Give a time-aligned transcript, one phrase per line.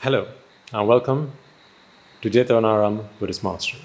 [0.00, 0.28] Hello,
[0.72, 1.32] and welcome
[2.22, 3.82] to Jetavanaram Buddhist Monastery.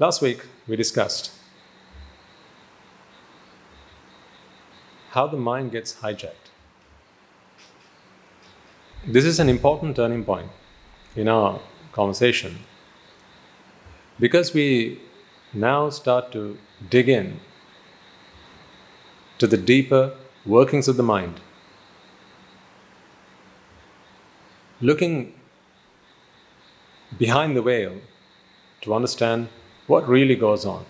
[0.00, 1.30] Last week we discussed
[5.10, 6.50] how the mind gets hijacked.
[9.06, 10.50] This is an important turning point
[11.14, 11.60] in our
[11.92, 12.58] conversation
[14.18, 15.00] because we
[15.52, 16.58] now start to
[16.90, 17.38] dig in
[19.38, 21.40] to the deeper workings of the mind
[24.80, 25.34] looking
[27.18, 27.94] behind the veil
[28.82, 29.48] to understand
[29.86, 30.84] what really goes on.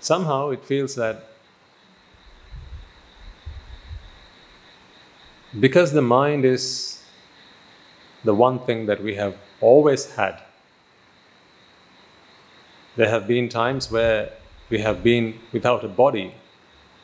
[0.00, 1.28] Somehow it feels that
[5.60, 7.04] because the mind is
[8.24, 10.40] the one thing that we have always had,
[12.96, 14.30] there have been times where
[14.70, 16.34] we have been without a body,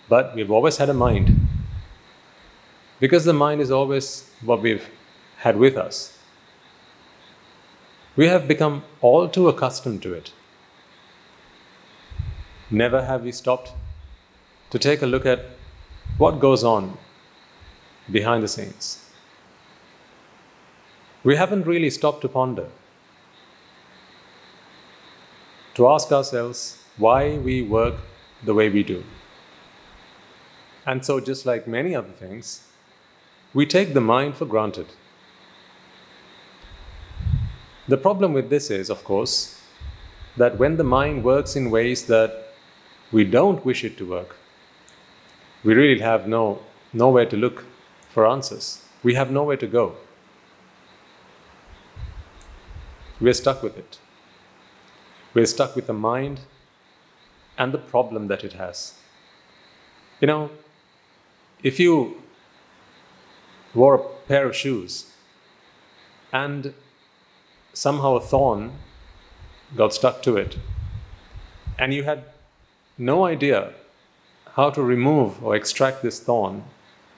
[0.08, 1.37] but we've always had a mind.
[3.00, 4.88] Because the mind is always what we've
[5.38, 6.18] had with us,
[8.16, 10.32] we have become all too accustomed to it.
[12.70, 13.72] Never have we stopped
[14.70, 15.44] to take a look at
[16.18, 16.98] what goes on
[18.10, 19.04] behind the scenes.
[21.22, 22.68] We haven't really stopped to ponder,
[25.74, 27.94] to ask ourselves why we work
[28.44, 29.04] the way we do.
[30.86, 32.67] And so, just like many other things,
[33.54, 34.86] we take the mind for granted.
[37.86, 39.62] The problem with this is, of course,
[40.36, 42.52] that when the mind works in ways that
[43.10, 44.36] we don't wish it to work,
[45.64, 46.60] we really have no,
[46.92, 47.64] nowhere to look
[48.10, 48.84] for answers.
[49.02, 49.96] We have nowhere to go.
[53.20, 53.98] We're stuck with it.
[55.34, 56.40] We're stuck with the mind
[57.56, 58.94] and the problem that it has.
[60.20, 60.50] You know,
[61.62, 62.22] if you
[63.74, 65.12] wore a pair of shoes.
[66.32, 66.74] And
[67.72, 68.72] somehow a thorn
[69.76, 70.58] got stuck to it,
[71.78, 72.24] and you had
[72.96, 73.72] no idea
[74.54, 76.64] how to remove or extract this thorn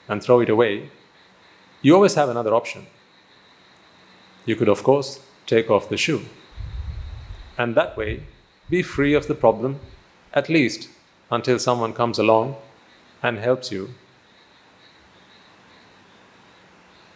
[0.08, 0.90] and throw it away,
[1.80, 2.86] you always have another option.
[4.44, 6.22] You could, of course, take off the shoe,
[7.56, 8.24] and that way
[8.68, 9.80] be free of the problem,
[10.34, 10.88] at least
[11.30, 12.56] until someone comes along
[13.22, 13.94] and helps you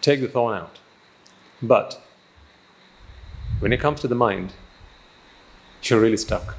[0.05, 0.79] take the thorn out.
[1.63, 2.01] But
[3.61, 4.53] when it comes to the mind,
[5.83, 6.57] you're really stuck.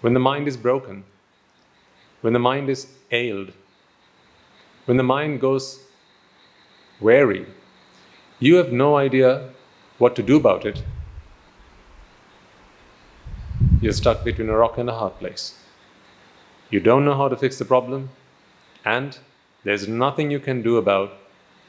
[0.00, 1.04] When the mind is broken,
[2.20, 3.52] when the mind is ailed,
[4.84, 5.80] when the mind goes
[7.00, 7.46] weary,
[8.38, 9.50] you have no idea
[9.98, 10.82] what to do about it.
[13.80, 15.58] You're stuck between a rock and a hard place.
[16.70, 18.10] You don't know how to fix the problem,
[18.84, 19.18] and
[19.64, 21.19] there's nothing you can do about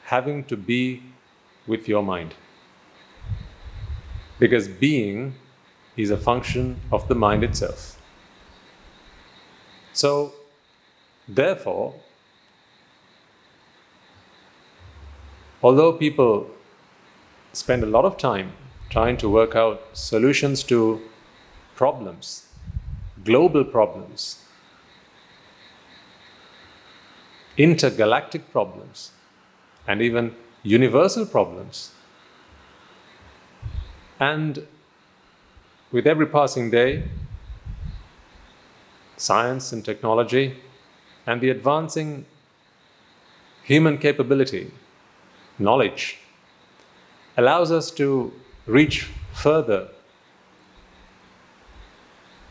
[0.04, 1.02] having to be
[1.66, 2.34] with your mind.
[4.38, 5.34] Because being
[5.96, 8.00] is a function of the mind itself.
[9.92, 10.32] So,
[11.28, 11.94] therefore,
[15.62, 16.50] although people
[17.52, 18.52] spend a lot of time
[18.88, 21.00] trying to work out solutions to
[21.76, 22.48] problems,
[23.24, 24.44] global problems,
[27.56, 29.12] intergalactic problems,
[29.86, 31.92] and even universal problems.
[34.20, 34.66] And
[35.90, 37.04] with every passing day,
[39.16, 40.56] science and technology
[41.26, 42.24] and the advancing
[43.62, 44.70] human capability,
[45.58, 46.18] knowledge,
[47.36, 48.32] allows us to
[48.66, 49.88] reach further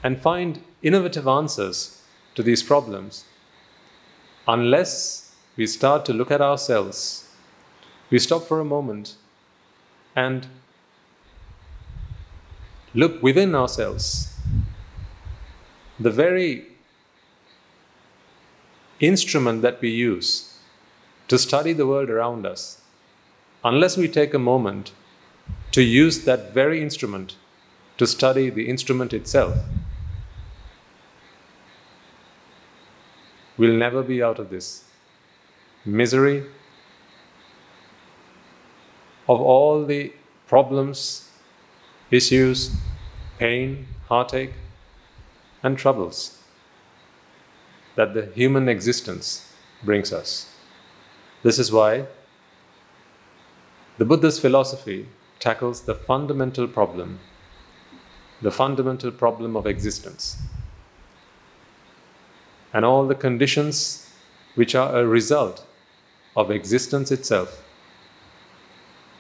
[0.04, 2.02] and find innovative answers
[2.36, 3.26] to these problems
[4.48, 5.21] unless
[5.58, 7.30] we start to look at ourselves,
[8.10, 9.16] we stop for a moment
[10.16, 10.48] and
[12.94, 14.34] look within ourselves.
[16.00, 16.68] The very
[19.00, 20.58] instrument that we use
[21.28, 22.82] to study the world around us,
[23.64, 24.92] unless we take a moment
[25.72, 27.36] to use that very instrument
[27.98, 29.58] to study the instrument itself,
[33.58, 34.91] we'll never be out of this
[35.86, 36.44] misery,
[39.28, 40.14] of all the
[40.48, 41.30] problems,
[42.10, 42.76] issues,
[43.38, 44.54] pain, heartache,
[45.64, 46.40] and troubles
[47.96, 50.54] that the human existence brings us.
[51.44, 52.06] This is why
[53.98, 55.08] the Buddha's philosophy
[55.40, 57.20] tackles the fundamental problem,
[58.42, 60.38] the fundamental problem of existence.
[62.74, 64.10] and all the conditions
[64.56, 65.66] which are a result
[66.36, 67.64] of existence itself.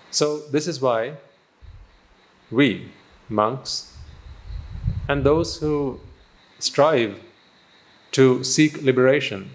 [0.09, 1.13] So, this is why
[2.49, 2.91] we,
[3.29, 3.95] monks,
[5.07, 5.99] and those who
[6.59, 7.19] strive
[8.11, 9.51] to seek liberation,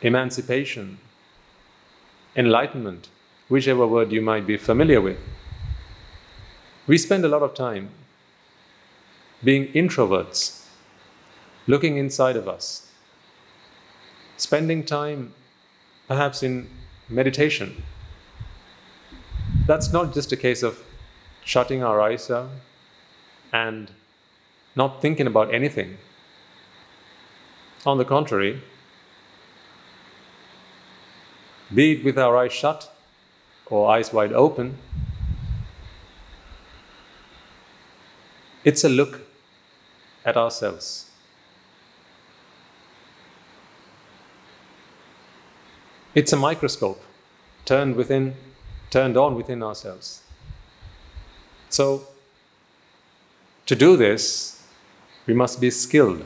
[0.00, 0.98] emancipation,
[2.34, 3.08] enlightenment,
[3.48, 5.18] whichever word you might be familiar with,
[6.86, 7.90] we spend a lot of time
[9.44, 10.66] being introverts,
[11.66, 12.89] looking inside of us,
[14.40, 15.34] spending time
[16.08, 16.68] perhaps in
[17.08, 17.82] meditation.
[19.66, 20.82] That's not just a case of
[21.44, 22.30] shutting our eyes
[23.52, 23.90] and
[24.74, 25.98] not thinking about anything.
[27.84, 28.62] On the contrary,
[31.74, 32.92] be it with our eyes shut
[33.66, 34.78] or eyes wide open,
[38.64, 39.20] it's a look
[40.24, 41.09] at ourselves.
[46.12, 47.00] It's a microscope
[47.64, 48.34] turned within,
[48.90, 50.22] turned on within ourselves.
[51.68, 52.08] So,
[53.66, 54.66] to do this,
[55.26, 56.24] we must be skilled,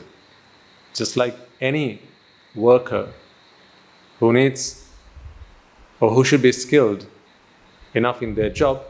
[0.95, 2.01] just like any
[2.55, 3.13] worker
[4.19, 4.89] who needs
[5.99, 7.05] or who should be skilled
[7.93, 8.81] enough in their job.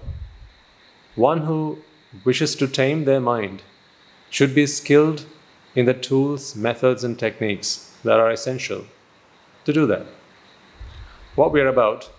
[1.15, 1.79] One who
[2.23, 3.63] wishes to tame their mind
[4.29, 5.25] should be skilled
[5.75, 8.85] in the tools, methods, and techniques that are essential
[9.65, 10.05] to do that.
[11.35, 12.09] What we are about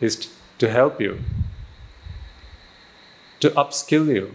[0.00, 1.20] is to help you,
[3.40, 4.34] to upskill you,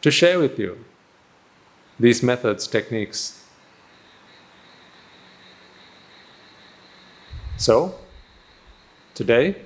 [0.00, 0.84] to share with you
[2.00, 3.44] these methods, techniques.
[7.58, 7.94] So,
[9.14, 9.56] today,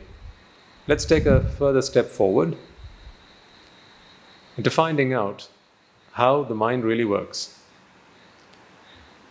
[0.89, 2.57] let's take a further step forward
[4.57, 5.49] into finding out
[6.13, 7.59] how the mind really works.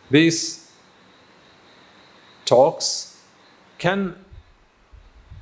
[0.09, 0.71] These
[2.45, 3.14] talks
[3.77, 4.15] can,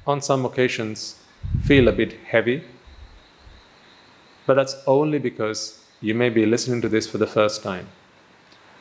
[0.06, 1.20] on some occasions,
[1.64, 2.64] feel a bit heavy,
[4.46, 7.88] but that's only because you may be listening to this for the first time.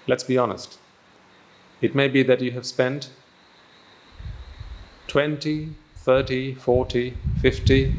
[0.06, 0.78] Let's be honest.
[1.80, 3.10] It may be that you have spent
[5.06, 7.94] 20, 30, 40, 50,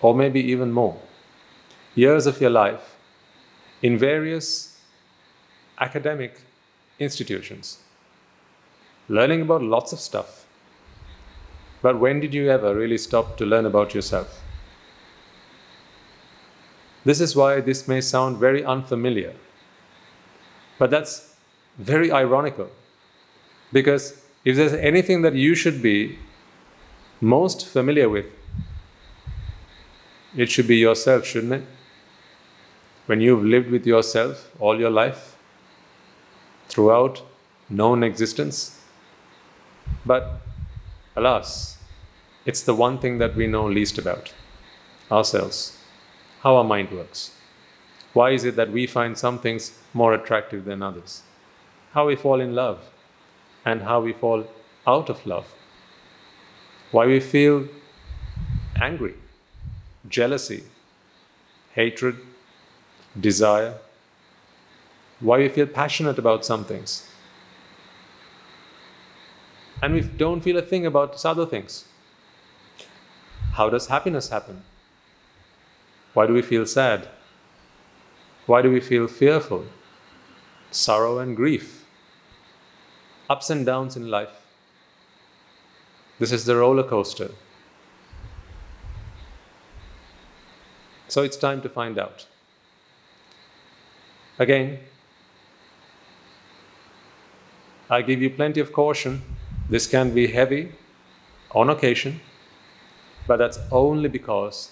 [0.00, 1.00] or maybe even more
[1.94, 2.96] years of your life
[3.82, 4.78] in various
[5.78, 6.40] academic
[6.98, 7.78] institutions,
[9.08, 10.46] learning about lots of stuff.
[11.82, 14.42] But when did you ever really stop to learn about yourself?
[17.04, 19.34] This is why this may sound very unfamiliar.
[20.78, 21.36] But that's
[21.78, 22.68] very ironical.
[23.72, 26.18] Because if there's anything that you should be
[27.20, 28.26] most familiar with,
[30.36, 31.64] it should be yourself, shouldn't it?
[33.06, 35.36] when you've lived with yourself all your life
[36.68, 37.22] throughout
[37.70, 38.80] known existence.
[40.06, 40.40] But
[41.16, 41.78] alas,
[42.44, 44.32] it's the one thing that we know least about
[45.10, 45.76] ourselves,
[46.42, 47.32] how our mind works.
[48.12, 51.22] Why is it that we find some things more attractive than others?
[51.92, 52.78] How we fall in love
[53.64, 54.46] and how we fall
[54.86, 55.52] out of love.
[56.92, 57.66] Why we feel
[58.80, 59.14] angry,
[60.08, 60.62] jealousy,
[61.74, 62.16] hatred,
[63.20, 63.74] desire,
[65.20, 67.10] why we feel passionate about some things.
[69.82, 71.84] And we don't feel a thing about these other things.
[73.52, 74.62] How does happiness happen?
[76.14, 77.08] Why do we feel sad?
[78.46, 79.66] Why do we feel fearful?
[80.70, 81.86] Sorrow and grief.
[83.28, 84.46] Ups and downs in life.
[86.18, 87.30] This is the roller coaster.
[91.08, 92.26] So it's time to find out.
[94.38, 94.78] Again,
[97.88, 99.22] I give you plenty of caution.
[99.68, 100.72] This can be heavy
[101.50, 102.20] on occasion,
[103.26, 104.70] but that's only because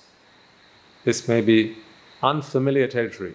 [1.05, 1.77] this may be
[2.23, 3.35] unfamiliar territory.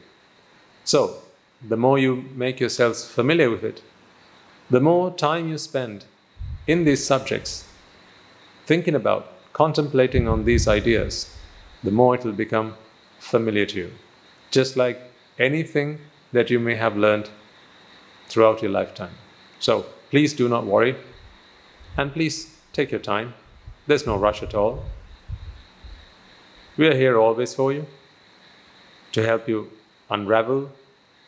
[0.85, 1.21] So,
[1.67, 3.81] the more you make yourselves familiar with it,
[4.69, 6.05] the more time you spend
[6.65, 7.67] in these subjects,
[8.65, 11.35] thinking about, contemplating on these ideas,
[11.83, 12.75] the more it will become
[13.19, 13.91] familiar to you.
[14.51, 15.01] Just like
[15.37, 15.99] anything
[16.31, 17.29] that you may have learned
[18.29, 19.13] throughout your lifetime.
[19.59, 20.95] So please do not worry
[21.99, 23.33] and please take your time.
[23.85, 24.85] There's no rush at all.
[26.77, 27.87] We are here always for you
[29.11, 29.69] to help you
[30.09, 30.71] unravel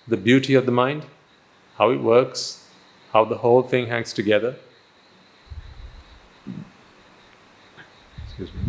[0.08, 1.06] the beauty of the mind,
[1.78, 2.70] how it works,
[3.12, 4.56] how the whole thing hangs together.
[8.24, 8.62] Excuse me.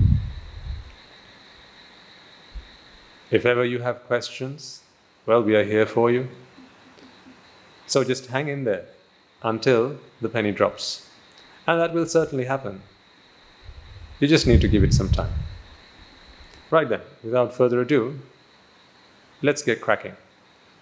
[3.30, 4.82] If ever you have questions,
[5.25, 6.28] well, we are here for you.
[7.87, 8.87] So just hang in there
[9.44, 11.12] until the penny drops.
[11.66, 12.83] And that will certainly happen.
[14.19, 15.33] You just need to give it some time.
[16.71, 18.19] Right then, without further ado,
[19.42, 20.16] let's get cracking.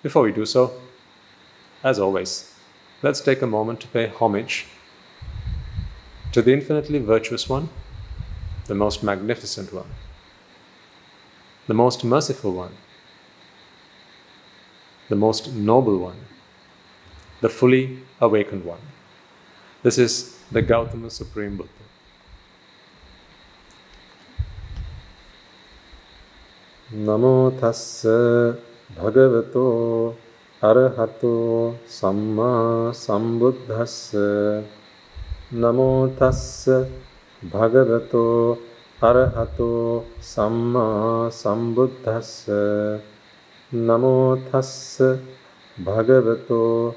[0.03, 0.73] Before we do so,
[1.83, 2.55] as always,
[3.03, 4.67] let's take a moment to pay homage
[6.33, 7.69] to the infinitely virtuous one,
[8.67, 9.89] the most magnificent one,
[11.67, 12.77] the most merciful one,
[15.09, 16.21] the most noble one,
[17.41, 18.81] the fully awakened one.
[19.83, 21.85] This is the Gautama Supreme Buddha.
[26.89, 28.03] නමෝ තස්ස
[28.91, 30.15] භගවතෝ
[30.63, 33.95] අරහතෝ සම්මා සම්බුද්දස්ස
[35.53, 36.67] නමෝ තස්ස
[37.43, 38.59] භගවතෝ
[39.01, 42.33] අරහතෝ සම්මා සම්බුද්දස්ස
[43.73, 44.99] නමෝ තස්ස
[45.79, 46.95] භගවතෝ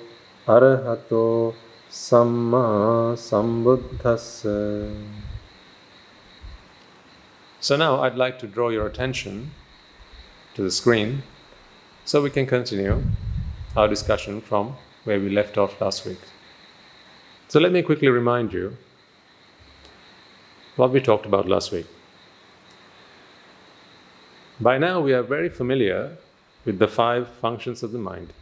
[0.48, 1.54] අරහතෝ
[1.94, 4.92] Samma Sambuddhassa.
[7.60, 9.52] So now I'd like to draw your attention
[10.56, 11.22] to the screen
[12.04, 13.04] so we can continue
[13.78, 16.18] our discussion from where we left off last week.
[17.48, 18.76] So let me quickly remind you
[20.78, 21.86] what we talked about last week.
[24.60, 26.18] By now, we are very familiar
[26.66, 28.34] with the five functions of the mind.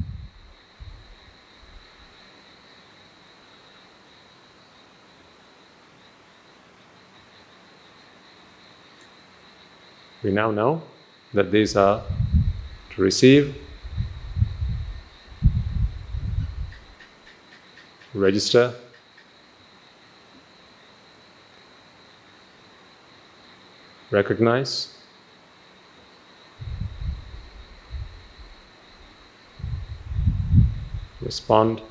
[10.24, 10.84] We now know
[11.34, 12.04] that these are
[12.92, 13.56] to receive,
[18.14, 18.76] register,
[24.12, 24.96] recognize,
[31.22, 31.82] respond,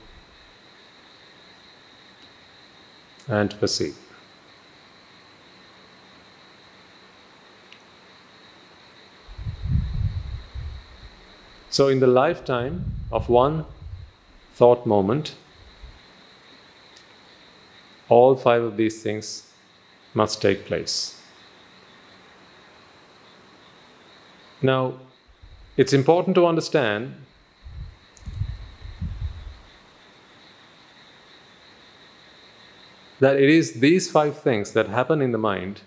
[3.26, 4.09] and perceive.
[11.70, 13.64] So, in the lifetime of one
[14.54, 15.36] thought moment,
[18.08, 19.52] all five of these things
[20.12, 21.22] must take place.
[24.60, 24.94] Now,
[25.76, 27.14] it's important to understand
[33.20, 35.82] that it is these five things that happen in the mind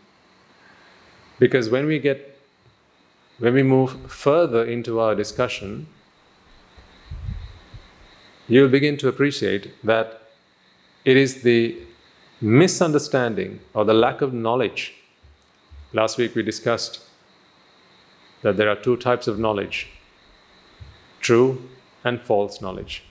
[1.39, 2.32] because when we get
[3.43, 5.85] when we move further into our discussion,
[8.47, 10.21] you'll begin to appreciate that
[11.03, 11.77] it is the
[12.39, 14.93] misunderstanding or the lack of knowledge.
[15.91, 17.01] Last week we discussed
[18.43, 19.89] that there are two types of knowledge
[21.19, 21.69] true
[22.05, 23.03] and false knowledge.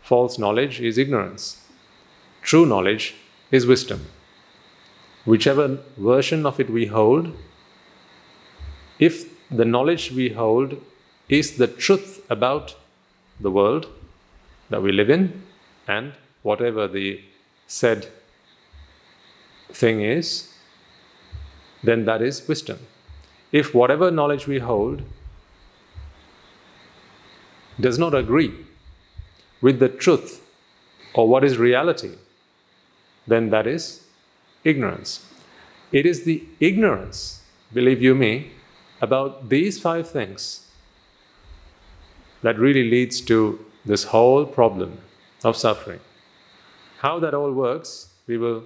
[0.00, 1.68] False knowledge is ignorance,
[2.40, 3.14] true knowledge
[3.50, 4.06] is wisdom.
[5.26, 7.36] Whichever version of it we hold,
[8.98, 10.80] if the knowledge we hold
[11.28, 12.74] is the truth about
[13.40, 13.86] the world
[14.70, 15.42] that we live in
[15.86, 17.20] and whatever the
[17.66, 18.08] said
[19.72, 20.52] thing is,
[21.82, 22.78] then that is wisdom.
[23.52, 25.02] If whatever knowledge we hold
[27.80, 28.52] does not agree
[29.60, 30.40] with the truth
[31.14, 32.12] or what is reality,
[33.26, 34.06] then that is
[34.64, 35.26] ignorance.
[35.92, 38.52] It is the ignorance, believe you me,
[39.00, 40.66] about these five things
[42.42, 44.98] that really leads to this whole problem
[45.42, 46.00] of suffering.
[46.98, 48.64] How that all works, we will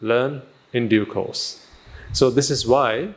[0.00, 1.66] learn in due course.
[2.12, 3.14] So, this is why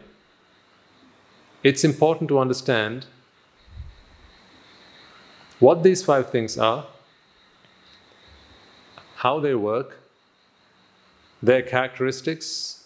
[1.63, 3.05] it's important to understand
[5.59, 6.85] what these five things are,
[9.15, 9.99] how they work,
[11.41, 12.85] their characteristics,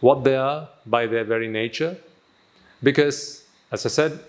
[0.00, 1.96] what they are by their very nature
[2.82, 4.20] because, as I said,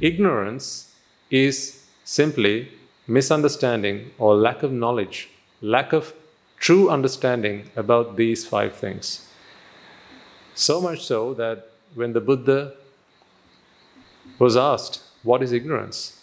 [0.00, 0.92] ignorance
[1.30, 2.68] is simply
[3.06, 5.28] misunderstanding or lack of knowledge,
[5.60, 6.12] lack of
[6.58, 9.28] true understanding about these five things.
[10.54, 12.74] So much so that when the Buddha
[14.38, 16.20] was asked, What is ignorance?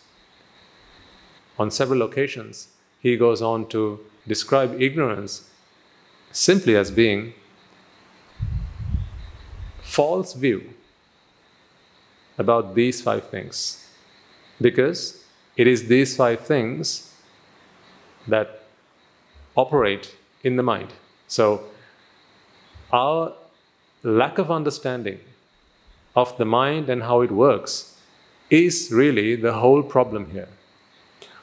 [1.60, 2.70] on several occasions,
[3.00, 5.50] he goes on to describe ignorance
[6.32, 7.34] simply as being
[9.82, 10.74] false view
[12.38, 13.88] about these five things.
[14.62, 15.24] Because
[15.56, 17.14] it is these five things
[18.28, 18.64] that
[19.56, 20.94] operate in the mind.
[21.28, 21.64] So,
[22.92, 23.34] our
[24.04, 25.20] lack of understanding
[26.16, 27.98] of the mind and how it works
[28.50, 30.48] is really the whole problem here.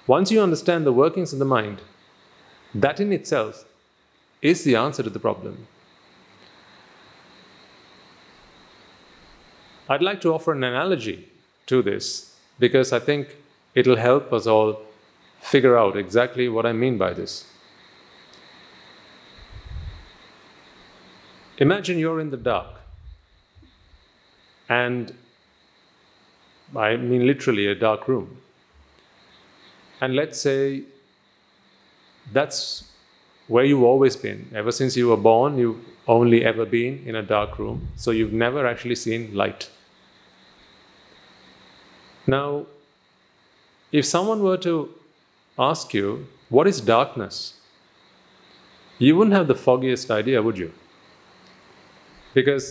[0.07, 1.81] Once you understand the workings of the mind,
[2.75, 3.65] that in itself
[4.43, 5.67] is the answer to the problem.
[9.89, 11.29] I'd like to offer an analogy
[11.67, 13.37] to this because I think
[13.75, 14.81] it'll help us all
[15.41, 17.47] figure out exactly what I mean by this.
[21.59, 22.81] Imagine you're in the dark,
[24.69, 25.15] and
[26.75, 28.39] I mean literally a dark room.
[30.01, 30.83] And let's say
[32.33, 32.91] that's
[33.47, 34.51] where you've always been.
[34.55, 38.33] Ever since you were born, you've only ever been in a dark room, so you've
[38.33, 39.71] never actually seen light.
[42.27, 42.67] Now,
[43.93, 44.91] if someone were to
[45.59, 47.55] ask you, What is darkness?
[48.99, 50.73] you wouldn't have the foggiest idea, would you?
[52.33, 52.67] Because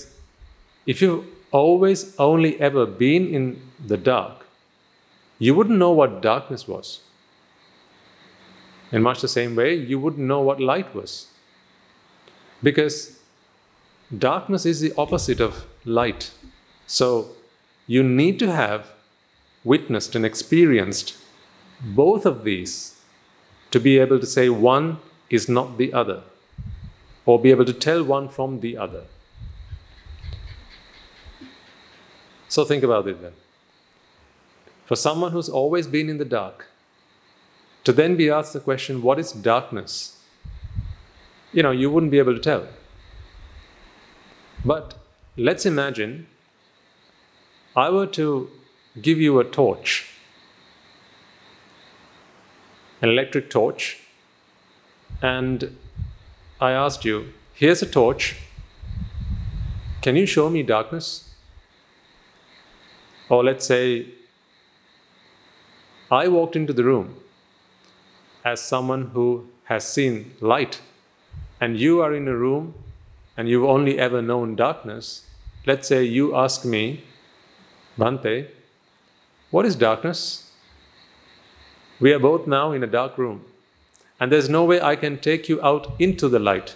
[0.86, 4.46] if you've always only ever been in the dark,
[5.40, 7.02] you wouldn't know what darkness was.
[8.92, 11.28] In much the same way, you wouldn't know what light was.
[12.62, 13.20] Because
[14.18, 16.32] darkness is the opposite of light.
[16.88, 17.30] So
[17.88, 18.93] you need to have
[19.64, 21.18] witnessed and experienced
[21.82, 23.00] both of these
[23.72, 26.22] to be able to say one is not the other,
[27.26, 29.04] or be able to tell one from the other.
[32.48, 33.34] So think about it then.
[34.86, 36.68] For someone who's always been in the dark,
[37.84, 40.20] to then be asked the question, what is darkness?
[41.52, 42.68] You know, you wouldn't be able to tell.
[44.64, 44.96] But
[45.36, 46.28] let's imagine
[47.76, 48.50] I were to
[49.02, 50.10] give you a torch,
[53.02, 54.00] an electric torch,
[55.22, 55.76] and
[56.62, 58.36] I asked you, here's a torch,
[60.02, 61.34] can you show me darkness?
[63.30, 64.08] Or let's say,
[66.12, 67.16] I walked into the room
[68.46, 70.82] as someone who has seen light,
[71.60, 72.76] and you are in a room
[73.38, 75.26] and you've only ever known darkness.
[75.66, 77.04] Let's say you ask me,
[77.98, 78.48] Bhante,
[79.54, 80.50] what is darkness?
[82.00, 83.46] We are both now in a dark room,
[84.20, 86.76] and there's no way I can take you out into the light.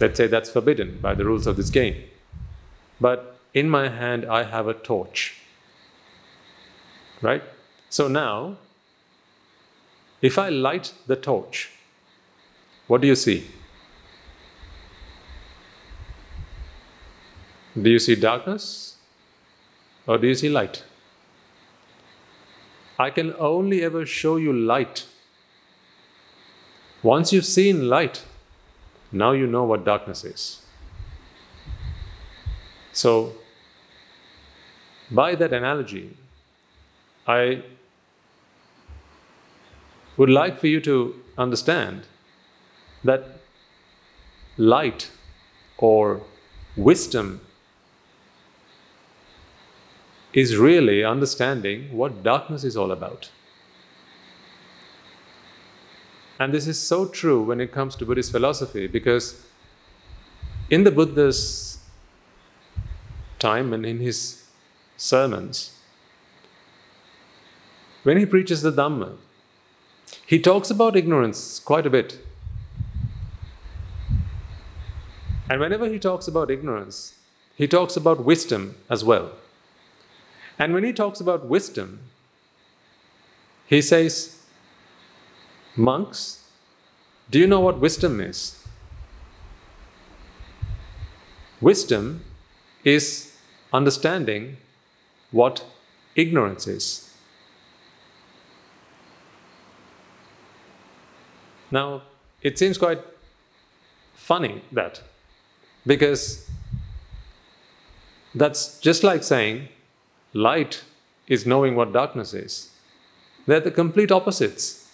[0.00, 2.02] Let's say that's forbidden by the rules of this game.
[3.00, 5.42] But in my hand, I have a torch.
[7.22, 7.44] Right?
[7.88, 8.56] So now,
[10.20, 11.70] if I light the torch,
[12.88, 13.46] what do you see?
[17.80, 18.96] Do you see darkness
[20.04, 20.82] or do you see light?
[22.98, 25.06] I can only ever show you light.
[27.02, 28.24] Once you've seen light,
[29.10, 30.62] now you know what darkness is.
[32.92, 33.32] So,
[35.10, 36.16] by that analogy,
[37.26, 37.62] I
[40.16, 42.06] would like for you to understand
[43.02, 43.40] that
[44.56, 45.10] light
[45.78, 46.22] or
[46.76, 47.40] wisdom
[50.34, 53.30] is really understanding what darkness is all about.
[56.38, 59.46] And this is so true when it comes to Buddhist philosophy because
[60.68, 61.78] in the Buddha's
[63.38, 64.44] time and in his
[64.96, 65.78] sermons,
[68.02, 69.16] when he preaches the Dhamma,
[70.26, 72.18] he talks about ignorance quite a bit.
[75.48, 77.14] And whenever he talks about ignorance,
[77.54, 79.30] he talks about wisdom as well.
[80.58, 82.00] And when he talks about wisdom,
[83.66, 84.42] he says,
[85.76, 86.44] Monks,
[87.30, 88.64] do you know what wisdom is?
[91.60, 92.22] Wisdom
[92.84, 93.36] is
[93.72, 94.58] understanding
[95.30, 95.64] what
[96.14, 97.10] ignorance is.
[101.70, 102.02] Now,
[102.42, 103.00] it seems quite
[104.14, 105.02] funny that,
[105.84, 106.48] because
[108.34, 109.68] that's just like saying
[110.34, 110.82] Light
[111.28, 112.70] is knowing what darkness is.
[113.46, 114.92] They're the complete opposites.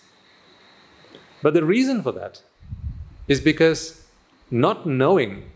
[1.43, 2.43] But the reason for that
[3.27, 4.07] is because
[4.51, 5.51] not knowing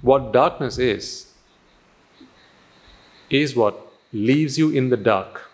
[0.00, 1.32] what darkness is
[3.28, 3.76] is what
[4.12, 5.50] leaves you in the dark.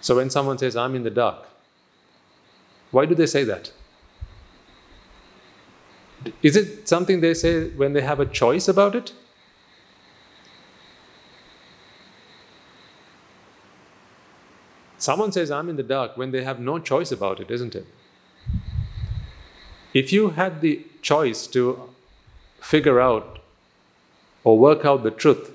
[0.00, 1.46] So when someone says, I'm in the dark,
[2.90, 3.72] why do they say that?
[6.42, 9.12] Is it something they say when they have a choice about it?
[14.98, 17.86] Someone says, I'm in the dark when they have no choice about it, isn't it?
[19.94, 21.88] If you had the choice to
[22.60, 23.38] figure out
[24.42, 25.52] or work out the truth,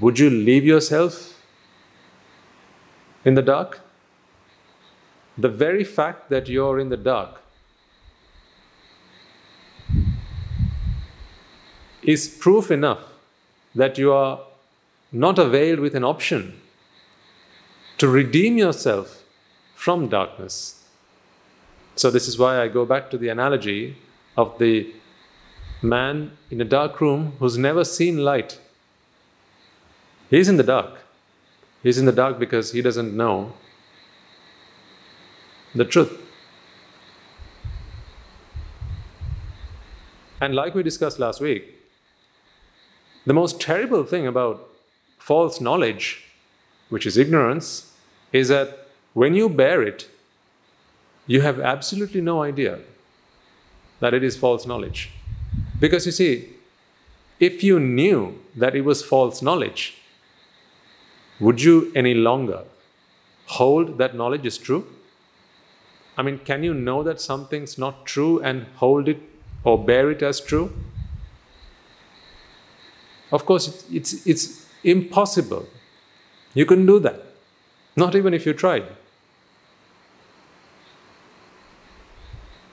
[0.00, 1.44] would you leave yourself
[3.24, 3.80] in the dark?
[5.36, 7.42] The very fact that you're in the dark
[12.02, 13.02] is proof enough
[13.74, 14.40] that you are
[15.10, 16.60] not availed with an option
[17.98, 19.24] to redeem yourself
[19.74, 20.84] from darkness.
[21.96, 23.96] So, this is why I go back to the analogy
[24.36, 24.92] of the
[25.82, 28.58] man in a dark room who's never seen light.
[30.30, 30.98] He's in the dark.
[31.82, 33.52] He's in the dark because he doesn't know
[35.74, 36.20] the truth.
[40.40, 41.74] And like we discussed last week,
[43.26, 44.68] the most terrible thing about
[45.18, 46.24] false knowledge,
[46.88, 47.87] which is ignorance,
[48.32, 50.08] is that when you bear it,
[51.26, 52.78] you have absolutely no idea
[54.00, 55.10] that it is false knowledge.
[55.80, 56.50] Because you see,
[57.40, 59.98] if you knew that it was false knowledge,
[61.40, 62.64] would you any longer
[63.46, 64.86] hold that knowledge is true?
[66.16, 69.20] I mean, can you know that something's not true and hold it
[69.62, 70.72] or bear it as true?
[73.30, 75.66] Of course, it's, it's impossible.
[76.54, 77.27] You couldn't do that.
[77.98, 78.84] Not even if you tried.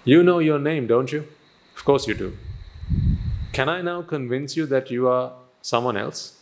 [0.03, 1.27] You know your name, don't you?
[1.75, 2.37] Of course you do.
[3.51, 5.33] Can I now convince you that you are
[5.63, 6.39] someone else?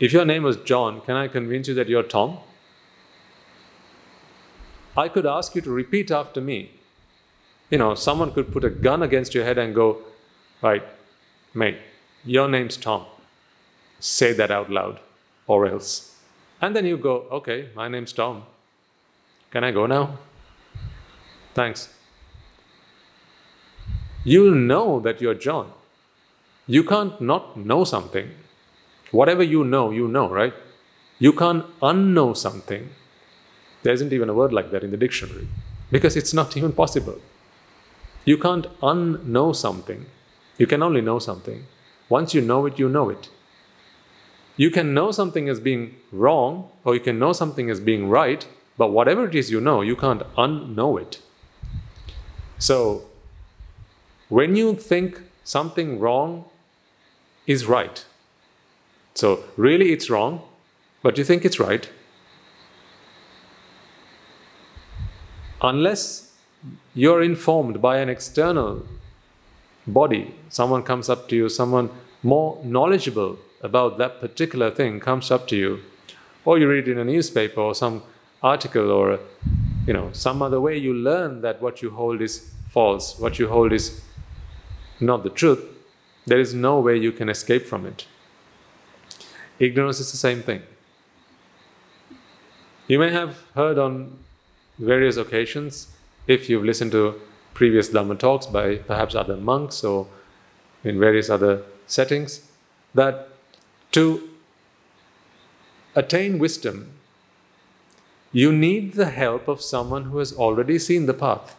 [0.00, 2.38] If your name was John, can I convince you that you're Tom?
[4.96, 6.70] I could ask you to repeat after me.
[7.68, 9.98] You know, someone could put a gun against your head and go,
[10.62, 10.84] Right,
[11.52, 11.76] mate,
[12.24, 13.04] your name's Tom.
[14.00, 15.00] Say that out loud,
[15.46, 16.13] or else.
[16.64, 18.42] And then you go, Okay, my name's Tom.
[19.50, 20.16] Can I go now?
[21.52, 21.90] Thanks.
[24.24, 25.70] You'll know that you're John.
[26.66, 28.30] You can't not know something.
[29.10, 30.54] Whatever you know, you know, right?
[31.18, 32.88] You can't unknow something.
[33.82, 35.46] There isn't even a word like that in the dictionary
[35.90, 37.20] because it's not even possible.
[38.24, 40.06] You can't unknow something.
[40.56, 41.66] You can only know something.
[42.08, 43.28] Once you know it, you know it.
[44.56, 48.46] You can know something as being wrong or you can know something as being right,
[48.78, 51.20] but whatever it is you know, you can't unknow it.
[52.58, 53.04] So,
[54.28, 56.44] when you think something wrong
[57.46, 58.04] is right,
[59.14, 60.42] so really it's wrong,
[61.02, 61.90] but you think it's right,
[65.60, 66.32] unless
[66.94, 68.86] you're informed by an external
[69.86, 71.90] body, someone comes up to you, someone
[72.22, 75.80] more knowledgeable about that particular thing comes up to you,
[76.44, 78.02] or you read in a newspaper or some
[78.42, 79.18] article or
[79.86, 83.48] you know some other way you learn that what you hold is false, what you
[83.48, 84.02] hold is
[85.00, 85.64] not the truth,
[86.26, 88.06] there is no way you can escape from it.
[89.58, 90.62] Ignorance is the same thing.
[92.86, 94.18] You may have heard on
[94.78, 95.88] various occasions,
[96.26, 97.20] if you've listened to
[97.54, 100.06] previous Dhamma talks by perhaps other monks or
[100.82, 102.46] in various other settings,
[102.94, 103.28] that
[103.94, 104.28] to
[105.94, 106.90] attain wisdom,
[108.32, 111.56] you need the help of someone who has already seen the path.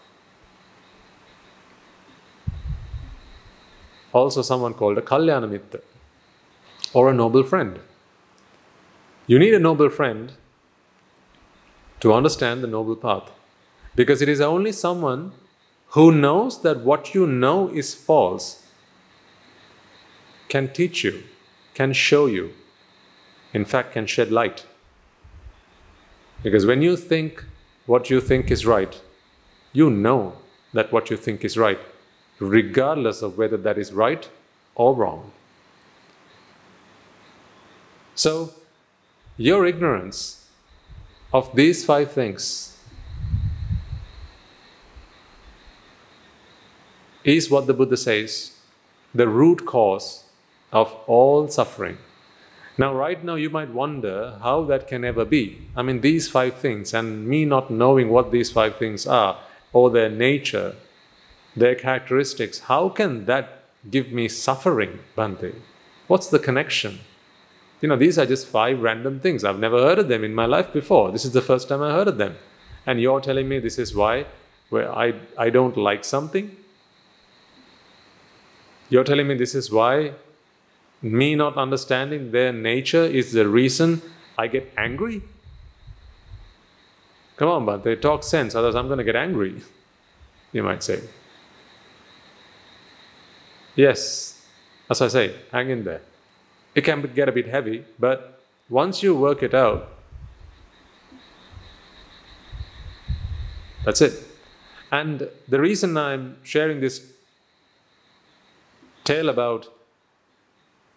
[4.12, 5.80] Also, someone called a Kalyana Mitra
[6.94, 7.80] or a noble friend.
[9.28, 10.34] You need a noble friend
[12.02, 13.32] to understand the noble path.
[13.96, 15.32] Because it is only someone
[15.90, 18.68] who knows that what you know is false
[20.50, 21.24] can teach you,
[21.76, 22.54] can show you,
[23.54, 24.66] in fact, can shed light.
[26.42, 27.46] Because when you think
[27.86, 29.00] what you think is right,
[29.74, 30.38] you know
[30.74, 31.80] that what you think is right,
[32.40, 34.28] regardless of whether that is right
[34.74, 35.32] or wrong.
[38.16, 38.54] So,
[39.38, 40.48] your ignorance
[41.34, 42.78] of these five things
[47.26, 48.56] is what the Buddha says
[49.14, 50.25] the root cause
[50.76, 51.98] of all suffering.
[52.78, 55.70] Now, right now, you might wonder how that can ever be.
[55.76, 59.40] I mean, these five things, and me not knowing what these five things are,
[59.72, 60.76] or their nature,
[61.56, 65.56] their characteristics, how can that give me suffering, Bhante?
[66.08, 67.00] What's the connection?
[67.80, 69.46] You know, these are just five random things.
[69.46, 71.12] I've never heard of them in my life before.
[71.12, 72.36] This is the first time I heard of them.
[72.86, 74.26] And you're telling me this is why
[74.70, 76.56] where I, I don't like something?
[78.90, 80.14] You're telling me this is why
[81.06, 84.02] me not understanding their nature is the reason
[84.38, 85.22] I get angry?
[87.38, 89.62] Come on, but they talk sense, otherwise I'm going to get angry,
[90.52, 91.02] you might say.
[93.76, 94.46] Yes,
[94.90, 96.02] as I say, hang in there.
[96.74, 99.90] It can get a bit heavy, but once you work it out,
[103.84, 104.24] that's it.
[104.92, 107.06] And the reason I'm sharing this
[109.04, 109.68] tale about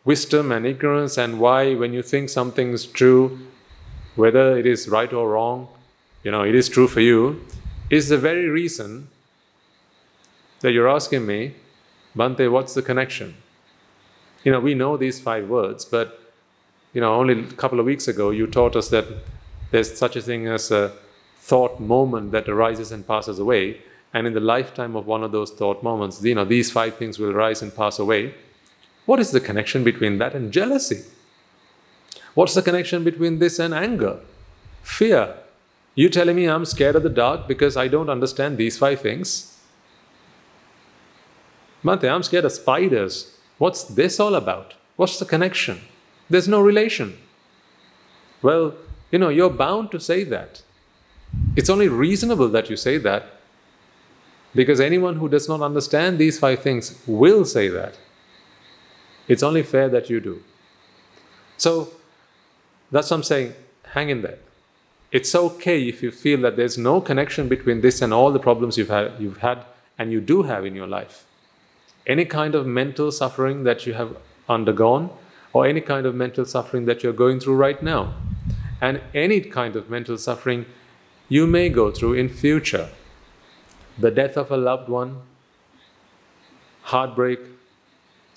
[0.09, 3.38] wisdom and ignorance and why, when you think something is true,
[4.16, 5.68] whether it is right or wrong,
[6.25, 7.44] you know, it is true for you,
[7.90, 9.09] is the very reason
[10.61, 11.55] that you're asking me,
[12.16, 13.37] Bhante, what's the connection?
[14.44, 16.18] You know, we know these five words, but
[16.94, 19.05] you know, only a couple of weeks ago you taught us that
[19.73, 20.90] there's such a thing as a
[21.37, 23.83] thought moment that arises and passes away.
[24.14, 27.18] And in the lifetime of one of those thought moments, you know, these five things
[27.18, 28.35] will rise and pass away.
[29.09, 31.03] What is the connection between that and jealousy?
[32.35, 34.21] What's the connection between this and anger?
[34.83, 35.35] Fear.
[35.94, 39.59] You telling me I'm scared of the dark because I don't understand these five things?
[41.83, 43.38] Bhante, I'm scared of spiders.
[43.57, 44.75] What's this all about?
[44.97, 45.81] What's the connection?
[46.29, 47.16] There's no relation.
[48.42, 48.75] Well,
[49.11, 50.61] you know, you're bound to say that.
[51.57, 53.25] It's only reasonable that you say that
[54.55, 57.97] because anyone who does not understand these five things will say that.
[59.29, 60.43] It's only fair that you do.
[61.57, 61.91] So
[62.91, 63.55] that's what I'm saying.
[63.93, 64.38] Hang in there.
[65.12, 68.77] It's okay if you feel that there's no connection between this and all the problems
[68.77, 69.64] you've had, you've had
[69.99, 71.27] and you do have in your life.
[72.07, 74.17] Any kind of mental suffering that you have
[74.49, 75.11] undergone,
[75.53, 78.14] or any kind of mental suffering that you're going through right now,
[78.81, 80.67] and any kind of mental suffering
[81.29, 82.88] you may go through in future.
[83.99, 85.23] The death of a loved one,
[86.83, 87.41] heartbreak,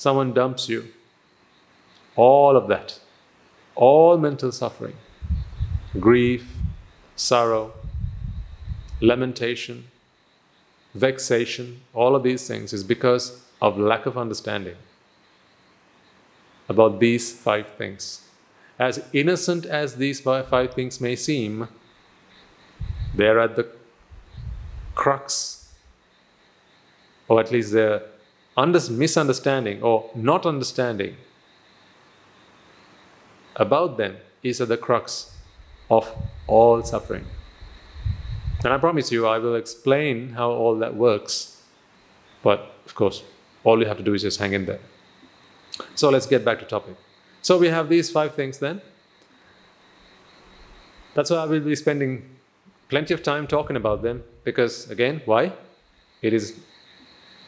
[0.02, 0.84] someone dumps you,
[2.16, 3.00] all of that,
[3.76, 4.96] all mental suffering,
[6.00, 6.56] grief,
[7.16, 7.72] sorrow,
[9.00, 9.84] lamentation,
[10.96, 14.76] vexation, all of these things is because of lack of understanding
[16.68, 18.28] about these five things.
[18.80, 21.68] As innocent as these five things may seem,
[23.14, 23.68] they're at the
[24.96, 25.72] crux,
[27.28, 28.02] or at least they're
[28.58, 31.16] under- misunderstanding or not understanding
[33.56, 35.36] about them is at the crux
[35.90, 36.10] of
[36.48, 37.26] all suffering.
[38.64, 41.62] And I promise you, I will explain how all that works.
[42.44, 43.24] But of course,
[43.64, 44.80] all you have to do is just hang in there.
[45.96, 46.96] So let's get back to topic.
[47.42, 48.82] So we have these five things then.
[51.14, 52.30] That's why I will be spending
[52.90, 55.54] plenty of time talking about them because, again, why?
[56.22, 56.60] It is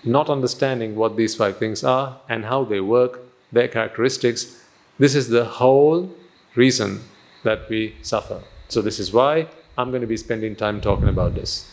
[0.04, 4.62] not understanding what these five things are and how they work, their characteristics.
[5.00, 6.10] This is the whole
[6.56, 7.02] reason
[7.44, 8.42] that we suffer.
[8.68, 11.70] So, this is why I'm going to be spending time talking about this.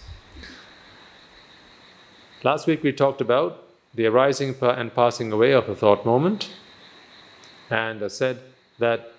[2.42, 3.64] Last week we talked about
[3.94, 6.50] the arising and passing away of a thought moment,
[7.68, 8.40] and I said
[8.78, 9.12] that